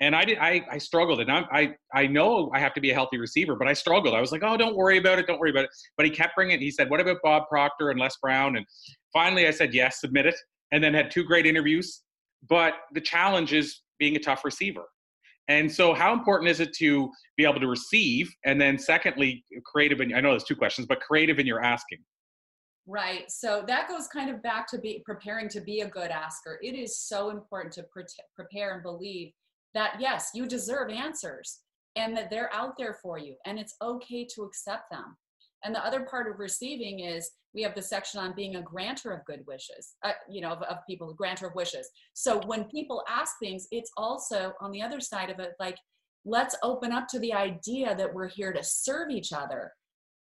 [0.00, 0.38] And I did.
[0.38, 3.56] I, I struggled, and I, I I know I have to be a healthy receiver,
[3.56, 4.14] but I struggled.
[4.14, 5.70] I was like, oh, don't worry about it, don't worry about it.
[5.96, 6.56] But he kept bringing.
[6.56, 6.60] it.
[6.60, 8.56] He said, what about Bob Proctor and Les Brown?
[8.56, 8.66] And
[9.12, 10.36] finally, I said yes, submit it,
[10.70, 12.02] and then had two great interviews.
[12.48, 14.82] But the challenge is being a tough receiver.
[15.46, 18.28] And so, how important is it to be able to receive?
[18.44, 20.00] And then, secondly, creative.
[20.00, 21.98] And I know there's two questions, but creative in your asking.
[22.84, 23.30] Right.
[23.30, 26.58] So that goes kind of back to be preparing to be a good asker.
[26.64, 28.02] It is so important to pre-
[28.34, 29.30] prepare and believe
[29.72, 31.60] that yes, you deserve answers
[31.94, 35.16] and that they're out there for you and it's okay to accept them.
[35.64, 39.12] And the other part of receiving is we have the section on being a grantor
[39.12, 41.88] of good wishes, uh, you know, of, of people, grantor of wishes.
[42.14, 45.76] So when people ask things, it's also on the other side of it, like,
[46.24, 49.72] let's open up to the idea that we're here to serve each other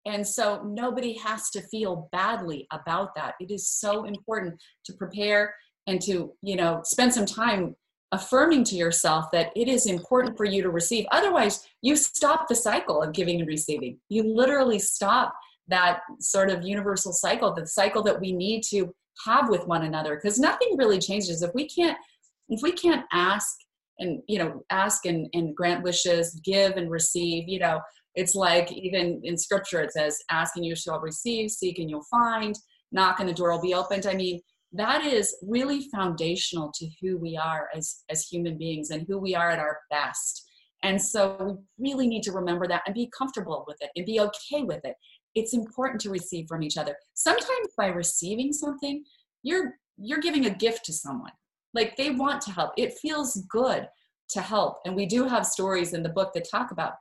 [0.05, 3.35] and so nobody has to feel badly about that.
[3.39, 5.53] It is so important to prepare
[5.87, 7.75] and to, you know, spend some time
[8.11, 11.05] affirming to yourself that it is important for you to receive.
[11.11, 13.97] Otherwise, you stop the cycle of giving and receiving.
[14.09, 15.33] You literally stop
[15.67, 18.93] that sort of universal cycle, the cycle that we need to
[19.25, 21.97] have with one another because nothing really changes if we can't
[22.49, 23.57] if we can't ask
[23.99, 27.79] and you know ask and, and grant wishes give and receive you know
[28.15, 32.03] it's like even in scripture, it says, ask and you shall receive, seek and you'll
[32.03, 32.57] find,
[32.91, 34.05] knock and the door will be opened.
[34.05, 34.41] I mean,
[34.73, 39.35] that is really foundational to who we are as, as human beings and who we
[39.35, 40.49] are at our best.
[40.83, 44.19] And so we really need to remember that and be comfortable with it and be
[44.19, 44.95] okay with it.
[45.35, 46.95] It's important to receive from each other.
[47.13, 49.03] Sometimes by receiving something,
[49.43, 51.31] you're you're giving a gift to someone.
[51.73, 52.71] Like they want to help.
[52.77, 53.87] It feels good
[54.29, 54.77] to help.
[54.85, 56.93] And we do have stories in the book that talk about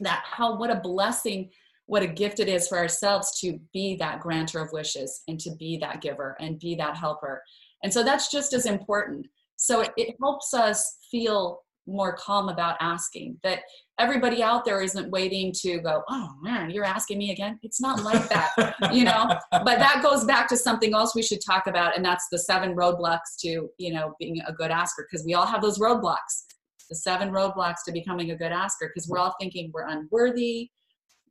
[0.00, 1.50] that how what a blessing
[1.86, 5.50] what a gift it is for ourselves to be that grantor of wishes and to
[5.56, 7.42] be that giver and be that helper.
[7.82, 9.26] And so that's just as important.
[9.56, 13.60] So it, it helps us feel more calm about asking that
[14.00, 17.60] everybody out there isn't waiting to go oh man you're asking me again?
[17.62, 19.38] It's not like that you know?
[19.52, 22.74] But that goes back to something else we should talk about and that's the seven
[22.74, 26.46] roadblocks to you know being a good asker because we all have those roadblocks.
[26.90, 30.70] The seven roadblocks to becoming a good asker because we're all thinking we're unworthy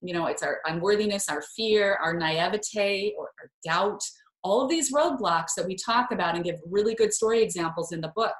[0.07, 4.01] you know it's our unworthiness our fear our naivete or our doubt.
[4.43, 7.99] All of these roadblocks that we talk about and give really good story examples in
[7.99, 8.33] the book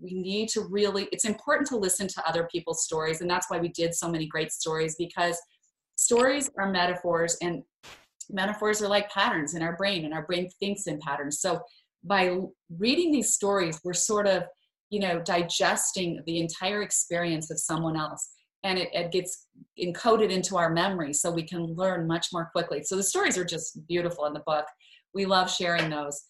[0.00, 3.58] we need to really it's important to listen to other people's stories and that's why
[3.58, 5.40] we did so many great stories because
[5.96, 7.62] stories are metaphors and
[8.30, 11.40] metaphors are like patterns in our brain and our brain thinks in patterns.
[11.40, 11.60] So
[12.02, 12.36] by
[12.76, 14.44] reading these stories we're sort of
[14.90, 18.30] you know digesting the entire experience of someone else
[18.64, 19.46] and it, it, gets
[19.78, 22.82] encoded into our memory so we can learn much more quickly.
[22.82, 24.64] So the stories are just beautiful in the book.
[25.12, 26.20] We love sharing those.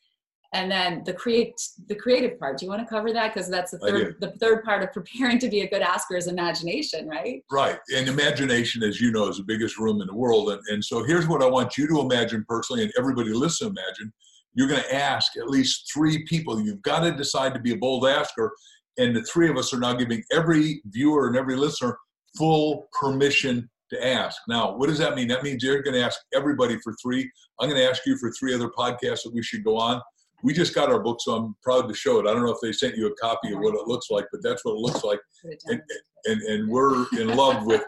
[0.53, 1.55] And then the create
[1.89, 3.35] the creative part do you want to cover that?
[3.35, 6.29] Because that's the third the third part of preparing to be a good asker is
[6.29, 7.43] imagination right?
[7.51, 7.79] Right.
[7.97, 10.51] And imagination as you know is the biggest room in the world.
[10.51, 14.13] And, and so here's what i want you to imagine personally and everybody listen imagine.
[14.55, 16.61] You're going to ask at least three people.
[16.61, 18.53] You've got to decide to be a bold asker.
[18.97, 21.99] And the three of us are now giving every viewer and every listener
[22.37, 24.41] full permission to ask.
[24.49, 25.29] Now, what does that mean?
[25.29, 27.31] That means you're going to ask everybody for three.
[27.61, 30.01] I'm going to ask you for three other podcasts that we should go on.
[30.43, 32.27] We just got our book, so I'm proud to show it.
[32.29, 34.43] I don't know if they sent you a copy of what it looks like, but
[34.43, 35.21] that's what it looks like.
[35.67, 35.81] And,
[36.27, 37.83] and, and we're in love with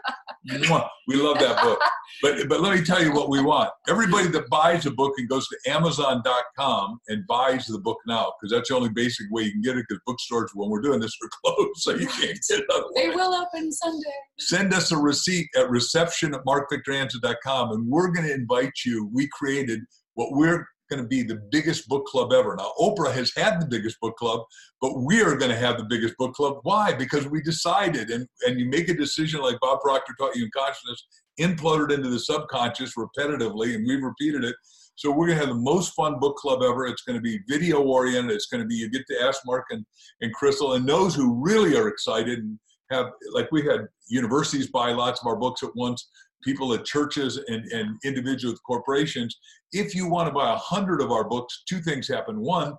[1.07, 1.79] we love that book.
[2.21, 3.69] But but let me tell you what we want.
[3.87, 8.51] Everybody that buys a book and goes to Amazon.com and buys the book now, because
[8.51, 9.85] that's the only basic way you can get it.
[9.87, 12.65] Because bookstores, when we're doing this, are closed, so you can't get it.
[12.73, 12.91] Otherwise.
[12.95, 14.15] They will open Sunday.
[14.39, 19.09] Send us a receipt at reception at markvictorhansen.com, and we're going to invite you.
[19.13, 19.81] We created
[20.15, 22.55] what we're going to be the biggest book club ever.
[22.55, 24.41] Now, Oprah has had the biggest book club,
[24.81, 26.57] but we are going to have the biggest book club.
[26.63, 26.93] Why?
[26.93, 30.51] Because we decided, and, and you make a decision like Bob Proctor taught you in
[30.55, 31.05] consciousness,
[31.39, 34.55] imploded into the subconscious repetitively, and we've repeated it.
[34.95, 36.87] So we're going to have the most fun book club ever.
[36.87, 38.31] It's going to be video oriented.
[38.31, 39.85] It's going to be you get to ask Mark and,
[40.21, 42.57] and Crystal and those who really are excited and
[42.89, 46.09] have like we had universities buy lots of our books at once
[46.47, 49.37] people at churches and, and individuals, corporations.
[49.73, 52.39] If you want to buy a hundred of our books, two things happen.
[52.39, 52.73] One,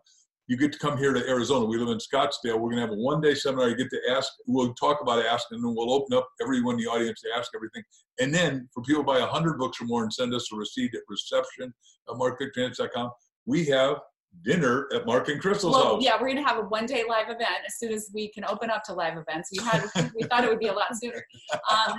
[0.46, 1.66] you get to come here to Arizona.
[1.66, 2.58] We live in Scottsdale.
[2.58, 3.68] We're going to have a one day seminar.
[3.68, 6.90] You get to ask, we'll talk about asking, and we'll open up everyone in the
[6.90, 7.82] audience to ask everything.
[8.18, 10.94] And then for people buy a 100 books or more and send us a receipt
[10.94, 11.74] at reception
[12.08, 13.10] at markvictorhansen.com,
[13.44, 13.96] we have
[14.42, 16.04] dinner at Mark and Crystal's well, house.
[16.04, 18.70] Yeah, we're gonna have a one day live event as soon as we can open
[18.70, 19.50] up to live events.
[19.52, 21.24] We had we thought it would be a lot sooner,
[21.70, 21.98] um,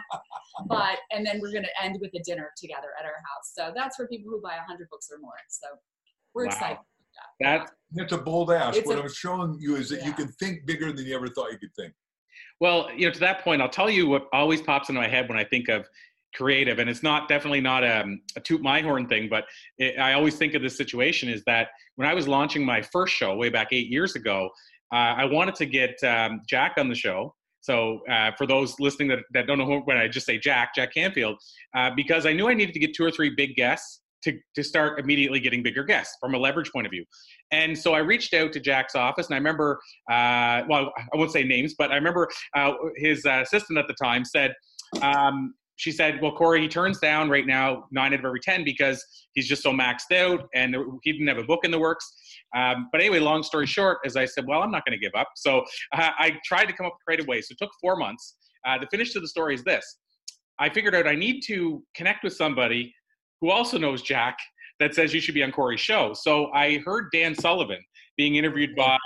[0.68, 3.54] but and then we're gonna end with a dinner together at our house.
[3.54, 5.32] So that's for people who buy hundred books or more.
[5.50, 5.68] So
[6.34, 6.52] we're wow.
[6.52, 6.78] excited.
[7.42, 7.72] That.
[7.92, 8.78] That's a bold ask.
[8.78, 10.08] It's what a, I'm showing you is that yeah.
[10.08, 11.94] you can think bigger than you ever thought you could think.
[12.62, 15.28] Well, you know, to that point, I'll tell you what always pops into my head
[15.30, 15.88] when I think of
[16.36, 19.46] creative, and it's not definitely not a, um, a toot my horn thing, but
[19.78, 23.14] it, I always think of this situation is that when I was launching my first
[23.14, 24.50] show way back eight years ago,
[24.92, 27.36] uh, I wanted to get um, Jack on the show.
[27.62, 30.74] So uh, for those listening that, that don't know who, when I just say Jack,
[30.76, 31.38] Jack Canfield,
[31.76, 34.64] uh, because I knew I needed to get two or three big guests to, to
[34.64, 37.06] start immediately getting bigger guests from a leverage point of view.
[37.52, 41.32] And so I reached out to Jack's office, and I remember, uh, well, I won't
[41.32, 44.54] say names, but I remember uh, his assistant at the time said,
[45.02, 48.66] um, she said, "Well, Corey, he turns down right now nine out of every ten
[48.66, 49.02] because
[49.34, 52.06] he's just so maxed out, and he didn't have a book in the works."
[52.54, 55.16] Um, but anyway, long story short, as I said, well, I'm not going to give
[55.16, 55.30] up.
[55.38, 55.60] So
[55.94, 57.48] uh, I tried to come up with creative ways.
[57.48, 58.36] So it took four months.
[58.68, 60.00] Uh, the finish to the story is this:
[60.60, 62.94] I figured out I need to connect with somebody
[63.40, 64.38] who also knows Jack
[64.82, 66.14] that says you should be on Corey's show.
[66.14, 67.80] So I heard Dan Sullivan
[68.20, 68.98] being interviewed by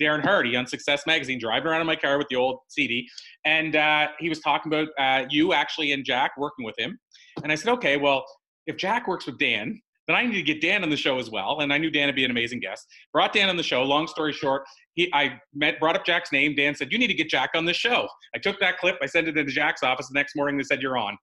[0.00, 3.06] Darren Hardy on Success Magazine, driving around in my car with the old CD,
[3.44, 6.98] and uh, he was talking about uh, you actually and Jack working with him.
[7.42, 8.24] And I said, okay, well,
[8.66, 11.30] if Jack works with Dan, then I need to get Dan on the show as
[11.30, 11.60] well.
[11.60, 12.86] And I knew Dan would be an amazing guest.
[13.12, 13.82] Brought Dan on the show.
[13.82, 14.62] Long story short,
[14.94, 16.54] he I met brought up Jack's name.
[16.54, 18.96] Dan said, "You need to get Jack on the show." I took that clip.
[19.02, 20.08] I sent it into Jack's office.
[20.08, 21.18] The next morning, they said, "You're on."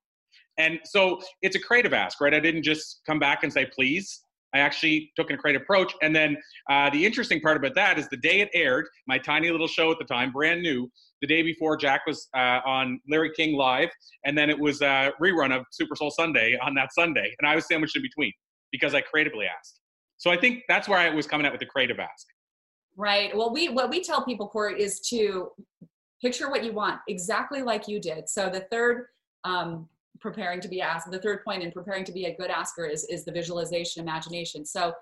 [0.60, 2.36] And so it's a creative ask, right?
[2.36, 5.93] I didn't just come back and say, "Please." I actually took a creative approach.
[6.01, 6.37] And then
[6.69, 9.91] uh, the interesting part about that is the day it aired, my tiny little show
[9.91, 10.89] at the time, brand new,
[11.21, 13.89] the day before Jack was uh, on Larry King Live,
[14.25, 17.33] and then it was a rerun of Super Soul Sunday on that Sunday.
[17.39, 18.33] And I was sandwiched in between
[18.71, 19.79] because I creatively asked.
[20.17, 22.27] So I think that's where I was coming out with the creative ask.
[22.95, 23.35] Right.
[23.35, 25.49] Well, we what we tell people, Corey, is to
[26.21, 28.29] picture what you want exactly like you did.
[28.29, 29.07] So the third
[29.43, 29.87] um,
[30.19, 31.10] preparing to be asked.
[31.10, 34.65] The third point in preparing to be a good asker is, is the visualization, imagination.
[34.65, 34.93] So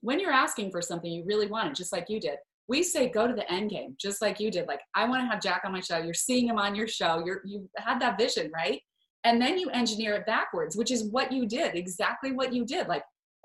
[0.00, 2.36] when you're asking for something, you really want it, just like you did.
[2.68, 4.66] We say go to the end game, just like you did.
[4.66, 5.98] Like I want to have Jack on my show.
[5.98, 7.22] You're seeing him on your show.
[7.24, 8.80] You're you had that vision, right?
[9.24, 12.88] And then you engineer it backwards, which is what you did, exactly what you did.
[12.88, 13.02] Like,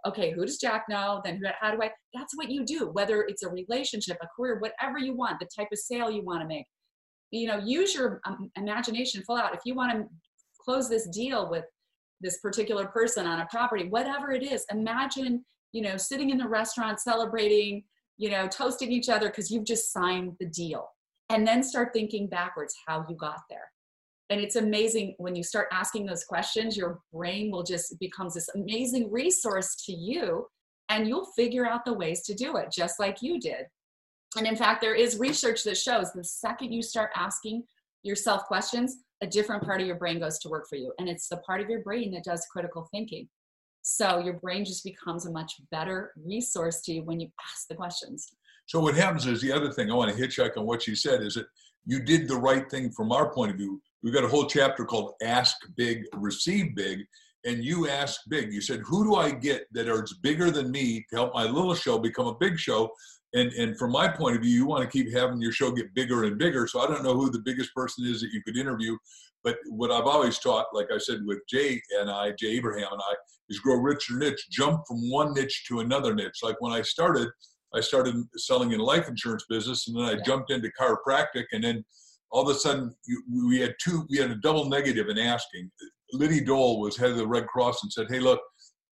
[0.07, 1.21] okay, who does Jack know?
[1.23, 1.91] Then who, how do I?
[2.13, 2.89] That's what you do.
[2.91, 6.41] Whether it's a relationship, a career, whatever you want, the type of sale you want
[6.41, 6.65] to make.
[7.31, 9.53] You know, use your um, imagination full out.
[9.53, 10.05] If you want to
[10.63, 11.65] close this deal with
[12.21, 14.65] this particular person on a property, whatever it is.
[14.71, 17.83] Imagine, you know, sitting in the restaurant celebrating,
[18.17, 20.87] you know, toasting each other because you've just signed the deal.
[21.29, 23.71] And then start thinking backwards how you got there.
[24.29, 28.49] And it's amazing when you start asking those questions, your brain will just becomes this
[28.55, 30.45] amazing resource to you
[30.89, 33.65] and you'll figure out the ways to do it just like you did.
[34.37, 37.63] And in fact, there is research that shows the second you start asking
[38.03, 40.91] yourself questions, a different part of your brain goes to work for you.
[40.97, 43.29] And it's the part of your brain that does critical thinking.
[43.83, 47.75] So your brain just becomes a much better resource to you when you ask the
[47.75, 48.27] questions.
[48.67, 51.21] So what happens is the other thing I want to hitchhike on what you said
[51.21, 51.47] is that
[51.85, 53.81] you did the right thing from our point of view.
[54.03, 56.99] We've got a whole chapter called Ask Big, Receive Big.
[57.43, 58.53] And you asked big.
[58.53, 61.73] You said, who do I get that is bigger than me to help my little
[61.73, 62.91] show become a big show?
[63.33, 65.93] And and from my point of view you want to keep having your show get
[65.93, 68.57] bigger and bigger so i don't know who the biggest person is that you could
[68.57, 68.97] interview
[69.43, 73.01] but what i've always taught like i said with jay and i jay abraham and
[73.01, 73.13] i
[73.49, 76.39] is grow rich or niche jump from one niche to another niche.
[76.41, 77.29] Like when i started
[77.75, 81.83] i started selling in life insurance business and then i jumped into chiropractic and then
[82.31, 82.95] all of a sudden
[83.47, 85.69] we had two we had a double negative in asking.
[86.13, 88.41] Liddy dole was head of the red cross and said hey look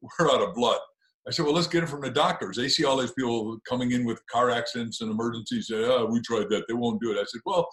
[0.02, 0.80] we're out of blood
[1.28, 2.58] I said, well, let's get it from the doctors.
[2.58, 5.68] They see all these people coming in with car accidents and emergencies.
[5.68, 6.64] Say, oh, we tried that.
[6.68, 7.20] They won't do it.
[7.20, 7.68] I said, well,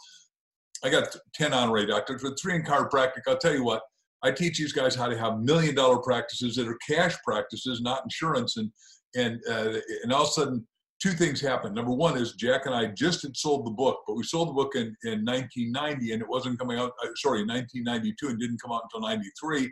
[0.85, 3.23] I got 10 honorary doctors with three in chiropractic.
[3.27, 3.83] I'll tell you what,
[4.23, 8.03] I teach these guys how to have million dollar practices that are cash practices, not
[8.05, 8.57] insurance.
[8.57, 8.71] And,
[9.15, 10.67] and, uh, and all of a sudden,
[11.01, 11.75] two things happened.
[11.75, 14.55] Number one is Jack and I just had sold the book, but we sold the
[14.55, 18.73] book in, in 1990 and it wasn't coming out, uh, sorry, 1992 and didn't come
[18.73, 19.71] out until 93.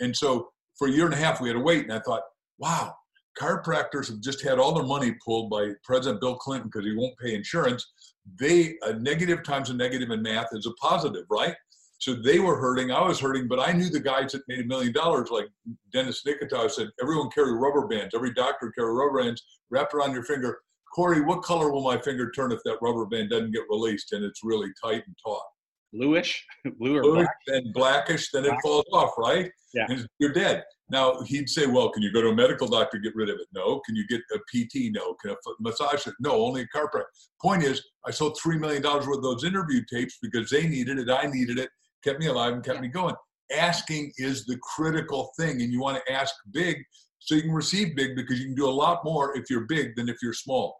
[0.00, 1.84] And so for a year and a half, we had to wait.
[1.84, 2.22] And I thought,
[2.58, 2.94] wow,
[3.38, 7.18] chiropractors have just had all their money pulled by President Bill Clinton because he won't
[7.18, 7.92] pay insurance.
[8.38, 11.54] They a negative times a negative in math is a positive, right?
[11.98, 12.90] So they were hurting.
[12.92, 15.46] I was hurting, but I knew the guys that made a million dollars, like
[15.92, 18.14] Dennis Nikita said, everyone carry rubber bands.
[18.14, 20.58] Every doctor carry rubber bands wrapped around your finger.
[20.94, 24.24] Corey, what color will my finger turn if that rubber band doesn't get released and
[24.24, 25.42] it's really tight and taut?
[25.92, 26.44] Bluish,
[26.78, 27.36] blue or Bluish, black?
[27.46, 28.58] Then blackish, then black.
[28.58, 29.50] it falls off, right?
[29.76, 29.86] Yeah.
[30.18, 30.64] You're dead.
[30.88, 33.46] Now he'd say, "Well, can you go to a medical doctor get rid of it?"
[33.52, 33.80] No.
[33.80, 34.90] Can you get a PT?
[34.90, 35.14] No.
[35.14, 36.14] Can a massage it?
[36.18, 36.32] No.
[36.32, 37.04] Only a chiropractor.
[37.42, 40.98] Point is, I sold three million dollars worth of those interview tapes because they needed
[40.98, 41.68] it, I needed it,
[42.02, 43.14] kept me alive and kept me going.
[43.54, 46.78] Asking is the critical thing, and you want to ask big
[47.18, 49.94] so you can receive big because you can do a lot more if you're big
[49.96, 50.74] than if you're small.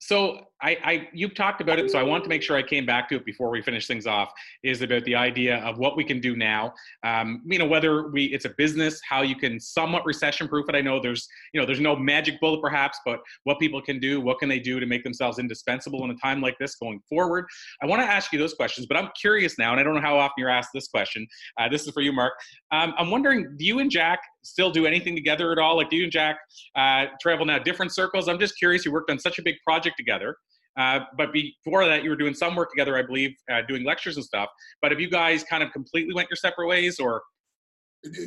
[0.00, 2.86] So I, I you've talked about it, so I want to make sure I came
[2.86, 4.32] back to it before we finish things off.
[4.62, 6.72] Is about the idea of what we can do now.
[7.04, 10.74] Um, you know, whether we it's a business, how you can somewhat recession proof it.
[10.74, 14.22] I know there's you know there's no magic bullet perhaps, but what people can do,
[14.22, 17.44] what can they do to make themselves indispensable in a time like this going forward?
[17.82, 20.00] I want to ask you those questions, but I'm curious now, and I don't know
[20.00, 21.26] how often you're asked this question.
[21.60, 22.32] Uh, this is for you, Mark.
[22.72, 25.76] Um, I'm wondering, do you and Jack still do anything together at all?
[25.76, 26.38] Like, do you and Jack
[26.74, 28.28] uh, travel now different circles?
[28.28, 28.86] I'm just curious.
[28.86, 30.36] You worked on such a big project together.
[30.76, 34.16] Uh, but before that, you were doing some work together, I believe, uh, doing lectures
[34.16, 34.48] and stuff.
[34.82, 37.22] But have you guys kind of completely went your separate ways, or?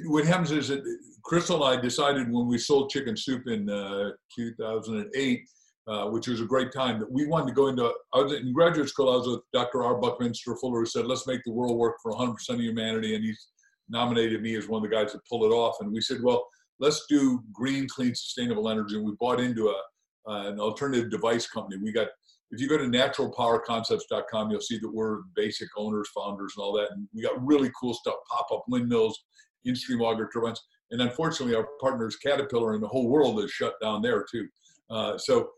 [0.06, 0.82] What happens is that
[1.24, 5.42] Crystal and I decided when we sold Chicken Soup in uh, 2008,
[5.88, 7.92] uh, which was a great time, that we wanted to go into.
[8.14, 9.14] I was in graduate school.
[9.14, 9.84] I was with Dr.
[9.84, 9.96] R.
[9.96, 13.50] Buckminster Fuller, who said, "Let's make the world work for 100% of humanity," and he's
[13.90, 15.76] nominated me as one of the guys that pull it off.
[15.80, 16.48] And we said, "Well,
[16.80, 19.82] let's do green, clean, sustainable energy." And we bought into a
[20.28, 21.82] uh, an alternative device company.
[21.82, 22.10] We got
[22.52, 26.92] if you go to naturalpowerconcepts.com, you'll see that we're basic owners, founders, and all that.
[26.92, 29.26] And we got really cool stuff pop up windmills,
[29.66, 30.62] in stream auger turbines.
[30.92, 34.48] And unfortunately, our partners, Caterpillar, and the whole world is shut down there too.
[34.90, 35.50] Uh, so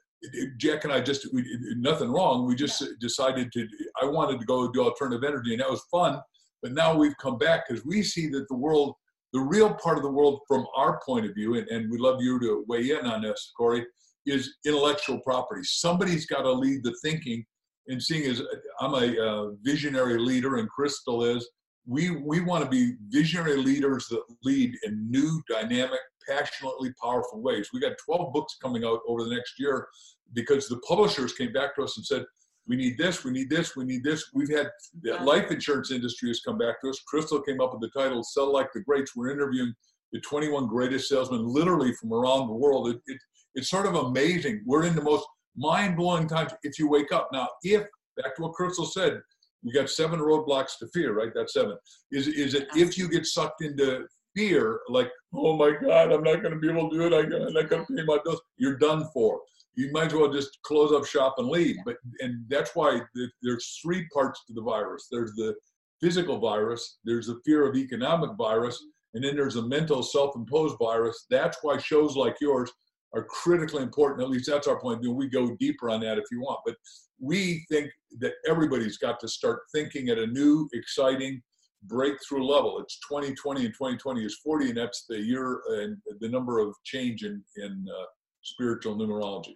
[0.58, 1.46] Jack and I just, we,
[1.78, 2.46] nothing wrong.
[2.46, 3.68] We just decided to,
[4.02, 6.20] I wanted to go do alternative energy, and that was fun.
[6.62, 8.96] But now we've come back because we see that the world,
[9.32, 12.22] the real part of the world from our point of view, and, and we'd love
[12.22, 13.86] you to weigh in on this, Corey,
[14.26, 15.62] is intellectual property.
[15.64, 17.46] Somebody's got to lead the thinking.
[17.88, 18.42] And seeing as
[18.80, 21.50] I'm a uh, visionary leader, and Crystal is,
[21.88, 27.70] we we want to be visionary leaders that lead in new, dynamic, passionately powerful ways.
[27.74, 29.88] We got 12 books coming out over the next year
[30.34, 32.26] because the publishers came back to us and said,
[32.70, 34.30] we need this, we need this, we need this.
[34.34, 34.70] We've had
[35.02, 37.02] the life insurance industry has come back to us.
[37.08, 39.74] Crystal came up with the title "Sell Like the Greats." We're interviewing
[40.14, 42.90] the 21 greatest salesmen, literally from around the world.
[42.90, 43.18] It, it,
[43.60, 44.64] it's sort of amazing.
[44.66, 45.26] We're in the most
[45.57, 47.28] mind blowing times if you wake up.
[47.34, 47.84] Now, if,
[48.16, 49.20] back to what Crystal said,
[49.64, 51.32] we got seven roadblocks to fear, right?
[51.36, 51.76] That's seven.
[52.12, 56.41] Is, is it if you get sucked into fear, like, oh my God, I'm not
[56.41, 58.78] going to be able to do it, I'm not going to pay my bills, you're
[58.78, 59.41] done for.
[59.76, 61.76] You might as well just close up shop and leave.
[61.86, 63.01] But and that's why
[63.41, 65.07] there's three parts to the virus.
[65.12, 65.53] There's the
[66.01, 69.18] physical virus, there's the fear of economic virus, mm-hmm.
[69.18, 71.26] and then there's a mental self-imposed virus.
[71.30, 72.72] That's why shows like yours
[73.14, 74.22] are critically important.
[74.22, 75.14] At least that's our point of view.
[75.14, 76.60] We go deeper on that if you want.
[76.66, 76.76] But
[77.20, 77.89] we think
[78.20, 81.41] that everybody's got to start thinking at a new, exciting,
[81.84, 82.80] breakthrough level.
[82.80, 87.24] It's 2020 and 2020 is 40, and that's the year and the number of change
[87.24, 88.05] in, in uh,
[88.41, 89.55] spiritual numerology.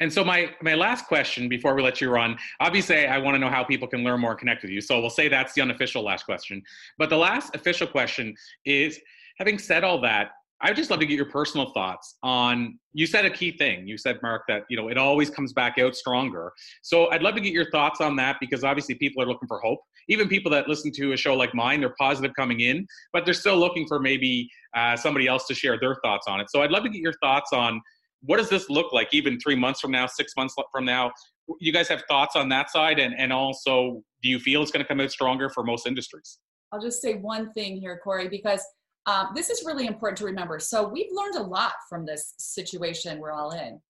[0.00, 3.38] And so my my last question before we let you run, obviously I want to
[3.38, 4.80] know how people can learn more and connect with you.
[4.80, 6.62] So we'll say that's the unofficial last question.
[6.98, 8.34] But the last official question
[8.64, 8.98] is
[9.38, 10.32] having said all that,
[10.64, 12.78] I'd just love to get your personal thoughts on.
[12.92, 13.86] You said a key thing.
[13.86, 16.52] You said, Mark, that you know it always comes back out stronger.
[16.82, 19.58] So I'd love to get your thoughts on that because obviously people are looking for
[19.58, 19.80] hope.
[20.08, 23.34] Even people that listen to a show like mine, they're positive coming in, but they're
[23.34, 26.48] still looking for maybe uh, somebody else to share their thoughts on it.
[26.50, 27.80] So I'd love to get your thoughts on
[28.20, 31.10] what does this look like, even three months from now, six months from now.
[31.58, 34.84] You guys have thoughts on that side, and and also, do you feel it's going
[34.84, 36.38] to come out stronger for most industries?
[36.70, 38.62] I'll just say one thing here, Corey, because
[39.06, 40.58] um, this is really important to remember.
[40.58, 43.80] So we've learned a lot from this situation we're all in.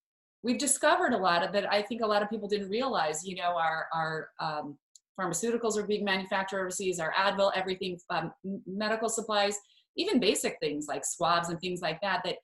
[0.41, 1.71] We've discovered a lot of that.
[1.71, 3.25] I think a lot of people didn't realize.
[3.25, 4.77] You know, our our um,
[5.19, 6.99] pharmaceuticals are being manufactured overseas.
[6.99, 8.31] Our Advil, everything, um,
[8.65, 9.57] medical supplies,
[9.95, 12.21] even basic things like swabs and things like that.
[12.25, 12.37] That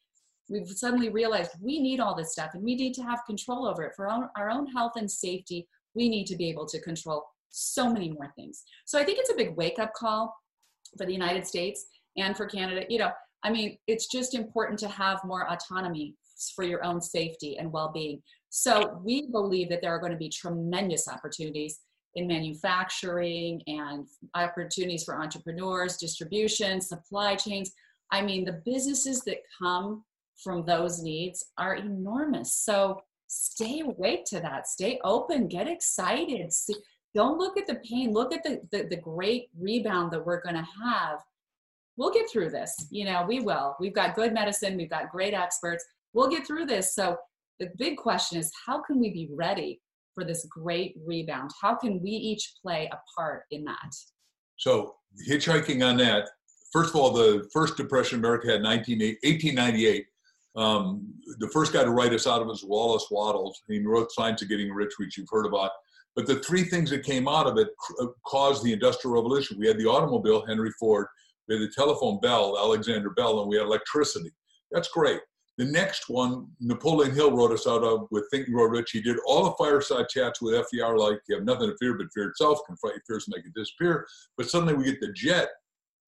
[0.48, 3.84] we've suddenly realized we need all this stuff, and we need to have control over
[3.84, 5.68] it for our our own health and safety.
[5.96, 8.64] We need to be able to control so many more things.
[8.86, 10.34] So I think it's a big wake up call
[10.98, 11.86] for the United States
[12.22, 12.86] and for Canada.
[12.90, 13.12] You know,
[13.44, 16.16] I mean, it's just important to have more autonomy
[16.56, 18.22] for your own safety and well being.
[18.50, 21.80] So we believe that there are going to be tremendous opportunities
[22.16, 27.72] in manufacturing and opportunities for entrepreneurs, distribution, supply chains.
[28.12, 30.04] I mean, the businesses that come
[30.44, 32.54] from those needs are enormous.
[32.54, 34.68] So stay awake to that.
[34.68, 35.48] Stay open.
[35.48, 36.52] Get excited.
[36.52, 36.76] See,
[37.14, 38.12] don't look at the pain.
[38.12, 41.20] Look at the, the, the great rebound that we're going to have
[42.00, 42.88] we'll get through this.
[42.90, 43.76] You know, we will.
[43.80, 45.86] We've got good medicine, we've got great experts.
[46.14, 46.96] We'll get through this.
[46.96, 47.18] So
[47.60, 49.82] the big question is how can we be ready
[50.16, 51.52] for this great rebound?
[51.62, 53.94] How can we each play a part in that?
[54.58, 54.96] So,
[55.30, 56.30] hitchhiking on that,
[56.74, 60.06] first of all, the first depression America had 19, 1898.
[60.56, 63.62] Um, the first guy to write us out of it was Wallace Wattles.
[63.68, 65.72] He wrote Science of Getting Rich, which you've heard about.
[66.16, 67.70] But the three things that came out of it
[68.02, 69.58] uh, caused the Industrial Revolution.
[69.60, 71.08] We had the automobile, Henry Ford.
[71.50, 74.32] We had the telephone bell, Alexander Bell, and we had electricity.
[74.72, 75.20] That's great.
[75.58, 78.92] The next one, Napoleon Hill wrote us out of with Think and Grow Rich.
[78.92, 82.08] He did all the fireside chats with FDR, like you have nothing to fear but
[82.14, 84.08] fear itself, confront your fears and make it disappear.
[84.38, 85.50] But suddenly we get the jet,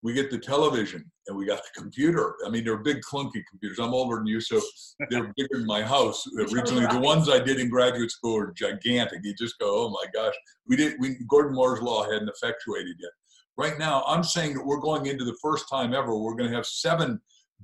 [0.03, 2.35] we get the television, and we got the computer.
[2.45, 3.79] I mean, they're big clunky computers.
[3.79, 4.61] I'm older than you, so
[5.09, 6.23] they're bigger than my house.
[6.39, 9.19] Originally, the ones I did in graduate school were gigantic.
[9.23, 10.33] You just go, oh my gosh.
[10.65, 10.95] We did.
[10.99, 13.11] We Gordon Moore's law hadn't effectuated yet.
[13.57, 16.15] Right now, I'm saying that we're going into the first time ever.
[16.15, 17.19] We're going to have seven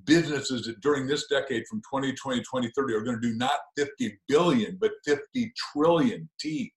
[0.06, 4.20] businesses that during this decade from 2020 to 2030 are going to do not 50
[4.28, 6.72] billion but 50 trillion T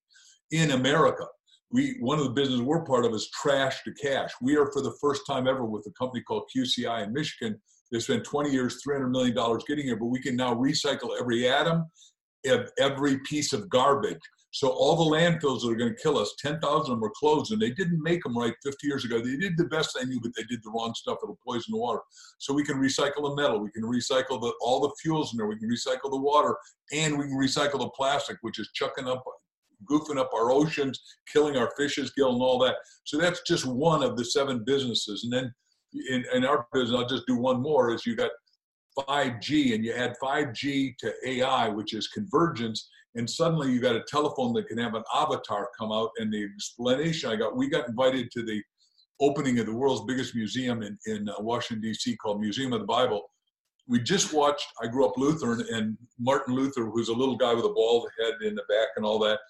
[0.52, 1.26] in America.
[1.70, 4.30] We one of the businesses we're part of is trash to cash.
[4.40, 7.60] We are for the first time ever with a company called QCI in Michigan.
[7.92, 11.48] They spent 20 years, 300 million dollars getting here, but we can now recycle every
[11.48, 11.86] atom
[12.78, 14.18] every piece of garbage
[14.52, 17.52] so all the landfills that are going to kill us, 10,000 of them are closed,
[17.52, 19.20] and they didn't make them right 50 years ago.
[19.20, 21.18] They did the best they knew, but they did the wrong stuff.
[21.22, 22.00] It'll poison the water.
[22.38, 25.46] So we can recycle the metal, we can recycle the, all the fuels in there,
[25.46, 26.56] we can recycle the water,
[26.92, 29.22] and we can recycle the plastic, which is chucking up,
[29.88, 31.00] goofing up our oceans,
[31.32, 32.76] killing our fishes, killing all that.
[33.04, 35.22] So that's just one of the seven businesses.
[35.22, 35.54] And then
[36.10, 38.32] in, in our business, I'll just do one more, is you got
[38.98, 44.02] 5G, and you add 5G to AI, which is convergence and suddenly you got a
[44.08, 47.88] telephone that can have an avatar come out and the explanation i got we got
[47.88, 48.62] invited to the
[49.20, 52.86] opening of the world's biggest museum in, in uh, washington d.c called museum of the
[52.86, 53.30] bible.
[53.88, 57.64] We just watched i grew up lutheran and martin luther who's a little guy with
[57.64, 59.40] a bald head in the back and all that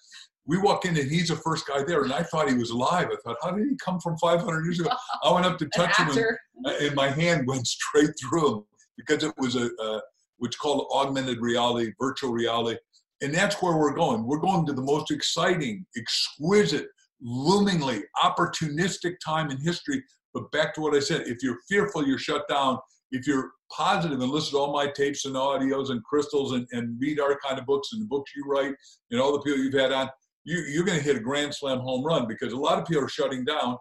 [0.45, 3.07] we walk in and he's the first guy there and i thought he was alive.
[3.11, 4.89] I thought how did he come from 500 years ago?
[5.23, 8.63] I went up to touch him and, and, my hand went straight through him
[8.97, 10.01] because it was a, a
[10.37, 12.79] what's called augmented reality virtual reality
[13.21, 14.25] and that's where we're going.
[14.25, 16.87] We're going to the most exciting, exquisite,
[17.21, 20.03] loomingly opportunistic time in history.
[20.33, 22.77] But back to what I said if you're fearful, you're shut down.
[23.11, 26.99] If you're positive and listen to all my tapes and audios and crystals and, and
[26.99, 28.73] read our kind of books and the books you write
[29.11, 30.09] and all the people you've had on,
[30.45, 33.03] you, you're going to hit a grand slam home run because a lot of people
[33.03, 33.77] are shutting down.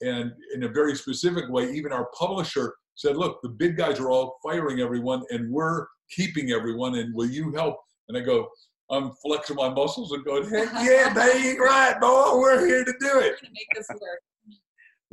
[0.00, 4.10] And in a very specific way, even our publisher said, look, the big guys are
[4.10, 6.96] all firing everyone and we're keeping everyone.
[6.96, 7.76] And will you help?
[8.08, 8.48] And I go,
[8.90, 13.20] I'm flexing my muscles and going, heck yeah, dang right, boy, we're here to do
[13.20, 13.36] it.
[13.42, 14.20] make this work.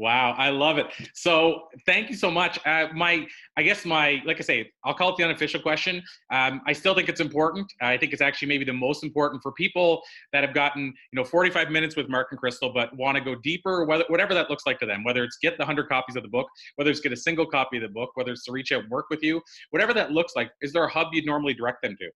[0.01, 0.87] Wow, I love it.
[1.13, 2.59] So thank you so much.
[2.65, 6.01] Uh, my, I guess my, like I say, I'll call it the unofficial question.
[6.31, 7.71] Um, I still think it's important.
[7.81, 10.01] I think it's actually maybe the most important for people
[10.33, 13.35] that have gotten, you know, 45 minutes with Mark and Crystal, but want to go
[13.35, 16.23] deeper, whether, whatever that looks like to them, whether it's get the 100 copies of
[16.23, 16.47] the book,
[16.77, 18.89] whether it's get a single copy of the book, whether it's to reach out and
[18.89, 21.95] work with you, whatever that looks like, is there a hub you'd normally direct them
[21.99, 22.09] to?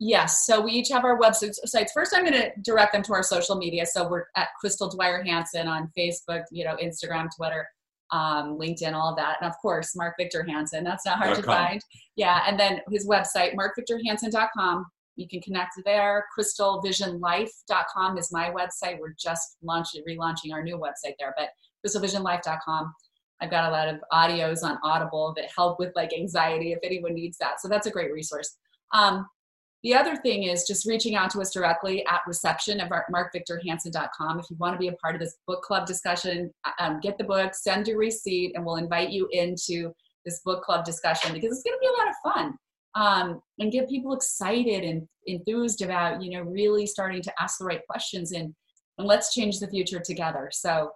[0.00, 0.46] Yes.
[0.46, 1.56] So we each have our websites.
[1.92, 3.84] First, I'm going to direct them to our social media.
[3.84, 7.66] So we're at Crystal Dwyer Hansen on Facebook, you know, Instagram, Twitter,
[8.12, 9.38] um, LinkedIn, all of that.
[9.40, 10.84] And of course, Mark Victor Hansen.
[10.84, 11.80] That's not hard to find.
[12.16, 12.42] Yeah.
[12.46, 14.86] And then his website, markvictorhansen.com.
[15.16, 16.24] You can connect there.
[16.38, 19.00] Crystalvisionlife.com is my website.
[19.00, 21.48] We're just launching, relaunching our new website there, but
[21.84, 22.94] crystalvisionlife.com.
[23.40, 27.14] I've got a lot of audios on Audible that help with like anxiety if anyone
[27.14, 27.60] needs that.
[27.60, 28.56] So that's a great resource.
[28.92, 29.26] Um,
[29.82, 34.40] the other thing is just reaching out to us directly at reception of markvictorhansen.com.
[34.40, 37.16] If you want to be a part of this book club discussion, uh, um, get
[37.16, 39.92] the book, send your receipt, and we'll invite you into
[40.24, 42.56] this book club discussion because it's going to be a lot of fun
[42.94, 47.64] um, and get people excited and enthused about, you know, really starting to ask the
[47.64, 48.52] right questions and,
[48.98, 50.50] and let's change the future together.
[50.52, 50.90] So,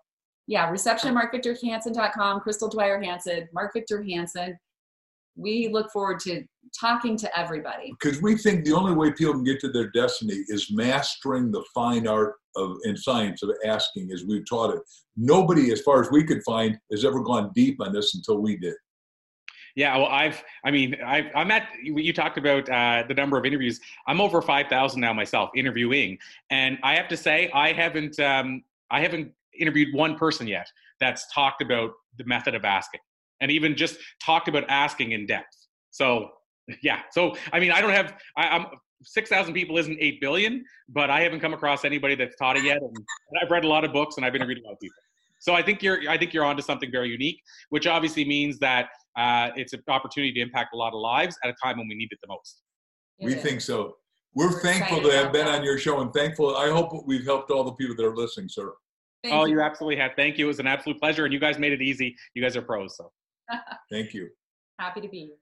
[0.49, 4.59] yeah, reception at markvictorhansen.com, Crystal Dwyer Hansen, Mark Victor Hansen
[5.37, 6.45] we look forward to
[6.78, 10.44] talking to everybody because we think the only way people can get to their destiny
[10.48, 14.80] is mastering the fine art of and science of asking as we've taught it
[15.16, 18.56] nobody as far as we could find has ever gone deep on this until we
[18.56, 18.74] did
[19.74, 23.46] yeah, well, I've, I mean, i am at, you talked about uh, the number of
[23.46, 23.80] interviews.
[24.06, 26.18] I'm over 5,000 now myself interviewing.
[26.50, 30.66] And I have to say, I haven't, um, I haven't interviewed one person yet
[31.00, 33.00] that's talked about the method of asking
[33.40, 35.56] and even just talked about asking in depth.
[35.90, 36.30] So
[36.82, 38.66] yeah, so I mean, I don't have I, am
[39.02, 42.64] six thousand people isn't eight billion, but I haven't come across anybody that's taught it
[42.64, 44.80] yet, and, and I've read a lot of books and I've interviewed a lot of
[44.80, 44.96] people.
[45.40, 48.90] So I think you're I think you're onto something very unique, which obviously means that
[49.16, 51.94] uh, it's an opportunity to impact a lot of lives at a time when we
[51.94, 52.62] need it the most.
[53.20, 53.96] We think so.
[54.34, 55.58] We're, We're thankful to have been that.
[55.58, 56.56] on your show and thankful.
[56.56, 58.72] I hope we've helped all the people that are listening, sir.
[59.22, 59.56] Thank oh, you.
[59.56, 60.12] you absolutely have.
[60.16, 60.46] Thank you.
[60.46, 62.16] It was an absolute pleasure, and you guys made it easy.
[62.34, 63.12] You guys are pros, so.
[63.90, 64.30] Thank you.
[64.78, 65.28] Happy to be here.
[65.28, 65.41] When climb this mountain step by step, there's a vision here.